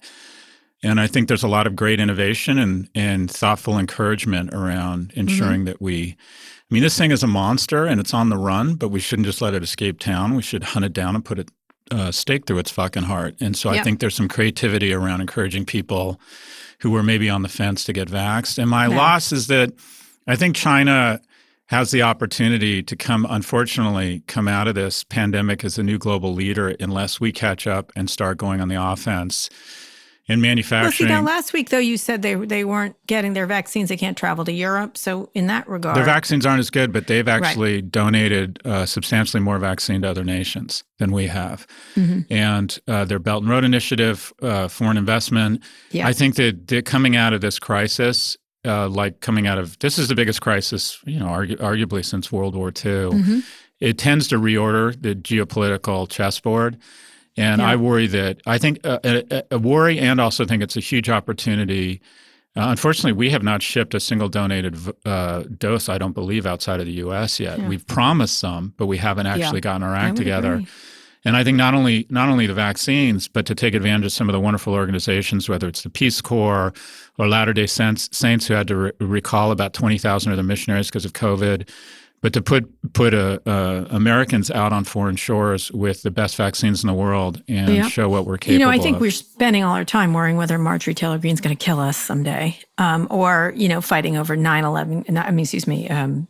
[0.82, 5.65] And I think there's a lot of great innovation and, and thoughtful encouragement around ensuring
[5.65, 6.15] that we.
[6.71, 9.25] I mean, this thing is a monster and it's on the run, but we shouldn't
[9.25, 10.36] just let it escape town.
[10.36, 11.45] We should hunt it down and put a
[11.91, 13.36] uh, stake through its fucking heart.
[13.41, 13.82] And so Yeah.
[13.82, 16.21] I think there's some creativity around encouraging people
[16.82, 18.59] who were maybe on the fence to get vaxxed.
[18.59, 18.95] And my Yeah.
[18.95, 19.73] loss is that
[20.27, 21.19] I think China
[21.65, 26.34] has the opportunity to come, unfortunately, come out of this pandemic as a new global
[26.34, 29.49] leader unless we catch up and start going on the offense
[30.30, 31.09] in Well, see, manufacturing.
[31.09, 33.89] now last week, though, you said they, they weren't getting their vaccines.
[33.89, 34.97] They can't travel to Europe.
[34.97, 39.41] So, in that regard, Their vaccines aren't as good, but they've actually donated uh, substantially
[39.41, 41.65] more vaccine to other nations than we have.
[41.95, 42.32] Mm-hmm.
[42.32, 45.63] And uh, their Belt and Road Initiative, uh, foreign investment.
[45.91, 46.07] Yeah.
[46.07, 49.97] I think that that coming out of this crisis, uh, like coming out of this
[49.97, 52.73] is the biggest crisis, you know, argu- arguably since World War II.
[52.73, 53.39] Mm-hmm.
[53.80, 56.77] It tends to reorder the geopolitical chessboard.
[57.38, 57.69] And Yeah.
[57.69, 61.09] I worry that I think uh, a, a worry and also think it's a huge
[61.09, 62.01] opportunity.
[62.55, 64.75] Uh, unfortunately, we have not shipped a single donated
[65.05, 67.39] uh, dose, I don't believe, outside of the U.S.
[67.39, 67.59] yet.
[67.59, 70.53] We've promised some, but we haven't actually gotten our act together.
[70.55, 70.67] agree.
[71.25, 74.30] And I think not only not only the vaccines, but to take advantage of some
[74.30, 76.73] of the wonderful organizations, whether it's the Peace Corps
[77.17, 80.45] or Latter Day Saints, Saints who had to re- recall about twenty thousand of their
[80.45, 81.67] missionaries because of COVID,
[82.22, 86.84] but to put put uh, uh, Americans out on foreign shores with the best vaccines
[86.84, 87.88] in the world and Yeah.
[87.88, 89.01] show what we're capable You know, I think of.
[89.01, 92.57] we're spending all our time worrying whether Marjorie Taylor Greene's going to kill us someday,
[92.78, 96.28] um, or you know, fighting over 9-11, I mean, excuse me, um,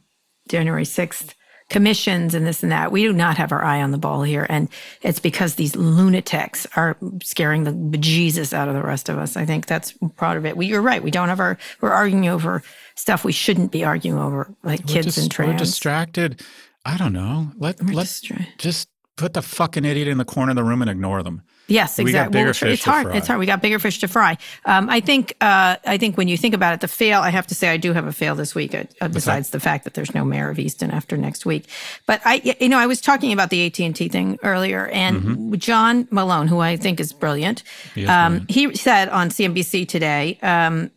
[0.49, 1.33] January sixth
[1.70, 2.91] commissions and this and that.
[2.91, 4.70] We do not have our eye on the ball here, and
[5.01, 9.38] it's because these lunatics are scaring the bejesus out of the rest of us.
[9.38, 10.57] I think that's part of it.
[10.57, 11.01] We, you're right.
[11.01, 11.57] We don't have our.
[11.82, 12.63] We're arguing over
[12.95, 16.43] stuff we shouldn't be arguing over, like We're kids and We're distracted.
[16.86, 17.51] I don't know.
[17.57, 20.82] Let We're let distra- just put the fucking idiot in the corner of the room
[20.82, 21.43] and ignore them.
[21.70, 22.32] Yes, We got exactly.
[22.34, 23.15] bigger Well, fish it's hard.
[23.15, 23.39] It's hard.
[23.39, 24.38] We got bigger fish to fry.
[24.65, 25.36] Um, I think.
[25.41, 27.22] Uh, I think when you think about it, the fail.
[27.22, 28.74] I have to say, I do have a fail this week.
[28.76, 31.65] Uh, besides the fact that there's no Mare of Easttown after next week,
[32.05, 35.59] but I, you know, I was talking about the AT and T thing earlier, and
[35.59, 37.63] John Malone, who I think is brilliant,
[37.95, 40.38] He is um, he said on CNBC today.
[40.41, 40.91] Um,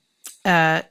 [0.45, 0.83] uh,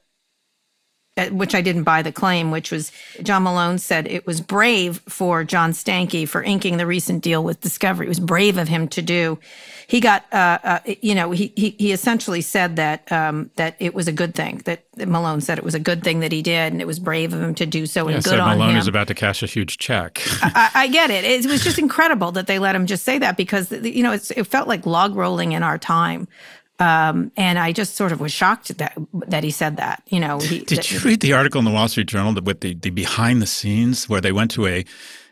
[1.16, 2.90] uh, which I didn't buy the claim, which was
[3.22, 7.60] John Malone said it was brave for John Stankey for inking the recent deal with
[7.60, 8.06] Discovery.
[8.06, 9.38] It was brave of him to do.
[9.86, 13.92] He got, uh, uh, you know, he, he he essentially said that um, that it
[13.92, 16.72] was a good thing that Malone said it was a good thing that he did,
[16.72, 18.76] and it was brave of him to do so, Yeah, and good on Malone him.
[18.78, 20.22] is about to cash a huge check.
[20.42, 21.24] I, I get it.
[21.24, 24.30] It was just incredible that they let him just say that because you know it's,
[24.30, 26.26] it felt like log rolling in our time,
[26.82, 28.96] um, and I just sort of was shocked that
[29.28, 30.02] that he said that.
[30.08, 32.60] You know, he, Did that- you read the article in the Wall Street Journal with
[32.60, 34.84] the, the behind the scenes where they went to a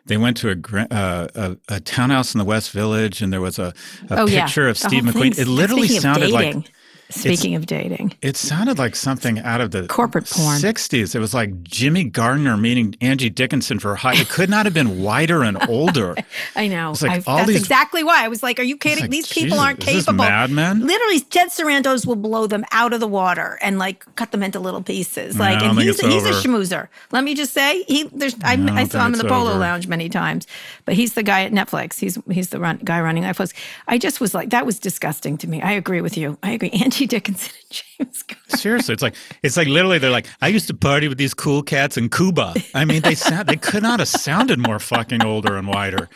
[0.07, 3.59] they went to a uh, a, a townhouse in the West Village and there was
[3.59, 3.75] a,
[4.11, 5.39] a oh yeah, picture of Steve McQueen.
[5.39, 6.71] It literally sounded like
[7.11, 10.59] Speaking of dating, it sounded like something out of the Corporate porn.
[10.59, 11.15] 60s.
[11.15, 14.15] It was like Jimmy Gardner meeting Angie Dickinson for a high.
[14.21, 16.15] It could not have been whiter and older.
[16.57, 16.95] I know.
[17.01, 19.03] Like I've- all that's these- exactly why I was like, "Are you kidding?
[19.05, 20.87] like, These people Jesus, aren't capable." Mad Men?
[20.87, 24.61] Literally, Ted Sarandos will blow them out of the water and like cut them into
[24.61, 25.39] little pieces.
[25.39, 26.89] Like, don't and he's it's he's a schmoozer.
[27.13, 29.59] Let me just say, he there's I, I I saw him in the Polo over.
[29.59, 30.47] Lounge many times,
[30.85, 31.99] but he's the guy at Netflix.
[31.99, 33.53] He's he's the run, guy running Netflix.
[33.89, 35.61] I just was like, that was disgusting to me.
[35.63, 36.39] I agree with you.
[36.43, 36.71] I agree.
[36.71, 37.71] Angie Dickinson and
[38.09, 38.23] James.
[38.23, 38.57] Garner.
[38.57, 41.63] Seriously, it's like it's like literally they're like, I used to party with these cool
[41.63, 42.55] cats in Cuba.
[42.75, 46.09] I mean, they sound they could not have sounded more fucking older and wider.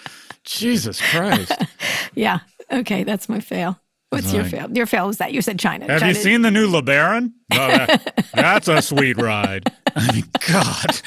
[0.44, 1.52] Jesus Christ.
[2.14, 2.40] Yeah.
[2.70, 3.78] Okay, that's my fail.
[4.14, 4.70] What's your fail?
[4.72, 5.86] Your fail was that you said China.
[5.86, 6.12] Have China.
[6.12, 7.32] you seen the new LeBaron?
[7.50, 9.70] No, that, that's a sweet ride.
[9.94, 11.00] I mean, God.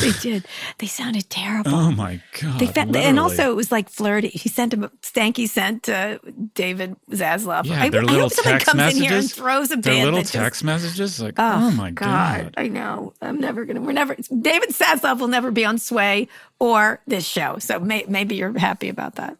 [0.00, 0.44] They did.
[0.78, 1.74] They sounded terrible.
[1.74, 2.60] Oh my God.
[2.60, 4.28] They found, and also it was like flirty.
[4.28, 4.84] He sent him.
[4.84, 6.18] A Stankey sent uh,
[6.54, 7.64] David Zaslav.
[7.64, 9.00] yeah, I, their I little hope someone text comes messages.
[9.02, 11.20] in here and throws a their little that just- text messages.
[11.20, 12.52] Like, Oh, oh, my God.
[12.56, 13.14] I know.
[13.22, 13.80] I'm never gonna.
[13.80, 14.14] We're never.
[14.14, 16.28] David Zaslav will never be on Sway
[16.60, 17.56] or this show.
[17.58, 19.36] So may, maybe you're happy about that.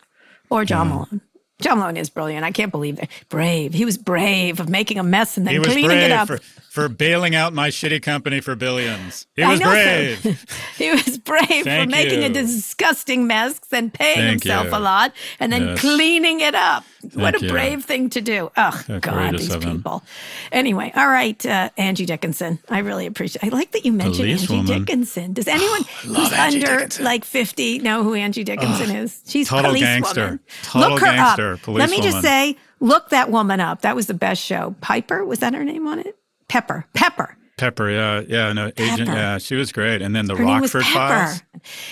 [0.50, 1.20] Or John Malone.
[1.63, 2.45] John Malone is brilliant.
[2.45, 3.09] I can't believe it.
[3.29, 3.73] Brave.
[3.73, 6.27] He was brave of making a mess and then cleaning it up.
[6.29, 9.27] for, for bailing out my shitty company for billions.
[9.37, 10.23] He was brave.
[10.77, 14.77] he was brave for Thank making a disgusting mess and paying Thank himself you.
[14.77, 15.81] a lot and then Yes.
[15.81, 16.85] cleaning it up.
[17.15, 17.49] what a you.
[17.51, 18.51] brave thing to do.
[18.57, 19.61] Oh, God, these him.
[19.61, 20.03] people.
[20.51, 22.59] Anyway, all right, uh, Angie Dickinson.
[22.69, 24.85] I really appreciate I like that you mentioned Angie Policewoman.
[24.85, 25.33] Dickinson.
[25.33, 27.05] Does anyone love who's Angie under Dickinson.
[27.05, 29.21] like 50 know who Angie Dickinson is?
[29.27, 30.23] She's Total police gangster.
[30.25, 30.41] woman.
[30.63, 31.51] Total look her gangster, up.
[31.66, 33.82] Let me just say, look that woman up.
[33.82, 34.74] That was the best show.
[34.80, 36.16] Piper, was that her name on it?
[36.48, 36.86] Pepper.
[36.94, 37.36] Pepper.
[37.59, 40.03] Pepper, yeah, yeah, no, agent, yeah, she was great.
[40.03, 41.42] And then the Her Rockford Files.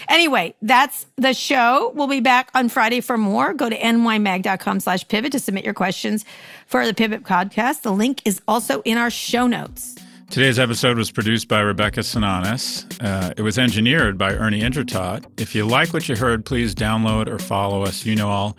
[0.08, 1.92] Anyway, that's the show.
[1.94, 3.54] We'll be back on Friday for more.
[3.54, 6.24] Go to nymag.com slash pivot to submit your questions
[6.66, 7.82] for the Pivot podcast.
[7.82, 9.96] The link is also in our show notes.
[10.31, 12.87] Today's episode was produced by Rebecca Sananis.
[13.03, 15.26] Uh, it was engineered by Ernie Indradat.
[15.41, 18.07] If you like what you heard, please download or follow us.
[18.07, 18.57] You know all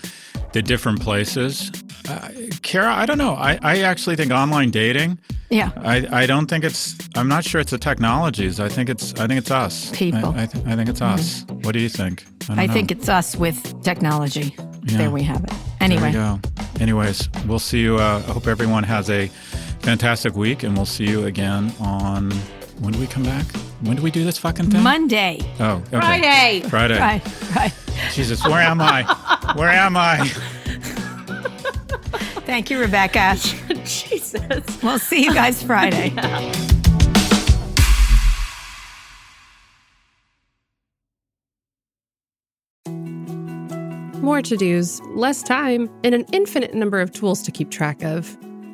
[0.52, 1.72] the different places.
[2.10, 2.28] Uh,
[2.62, 3.36] Kara, I don't know.
[3.36, 5.18] I, I actually think online dating.
[5.50, 5.72] Yeah.
[5.78, 6.98] I, I don't think it's.
[7.16, 8.60] I'm not sure it's the technologies.
[8.60, 9.14] I think it's.
[9.18, 9.92] I think it's us.
[9.92, 10.34] People.
[10.36, 11.46] I, I, th- I think it's us.
[11.62, 12.26] What do you think?
[12.50, 12.74] I know.
[12.74, 14.54] think it's us with technology.
[14.84, 14.98] Yeah.
[14.98, 15.54] There we have it.
[15.80, 16.38] Anyway, go.
[16.82, 17.96] Anyways, we'll see you.
[17.98, 19.32] Uh, I hope everyone has a
[19.82, 22.32] fantastic week, and we'll see you again on.
[22.80, 23.46] When do we come back?
[23.82, 24.82] When do we do this fucking thing?
[24.82, 25.40] Monday.
[25.60, 26.62] Oh, okay.
[26.62, 26.62] Friday.
[26.68, 27.00] Friday.
[27.00, 27.22] Right,
[27.56, 27.74] right.
[28.12, 29.04] Jesus, where am I?
[29.56, 30.28] Where am I?
[32.46, 33.36] Thank you, Rebecca.
[33.86, 34.82] Jesus.
[34.82, 36.10] We'll see you guys Friday.
[44.22, 48.38] More to dos, less time, and an infinite number of tools to keep track of.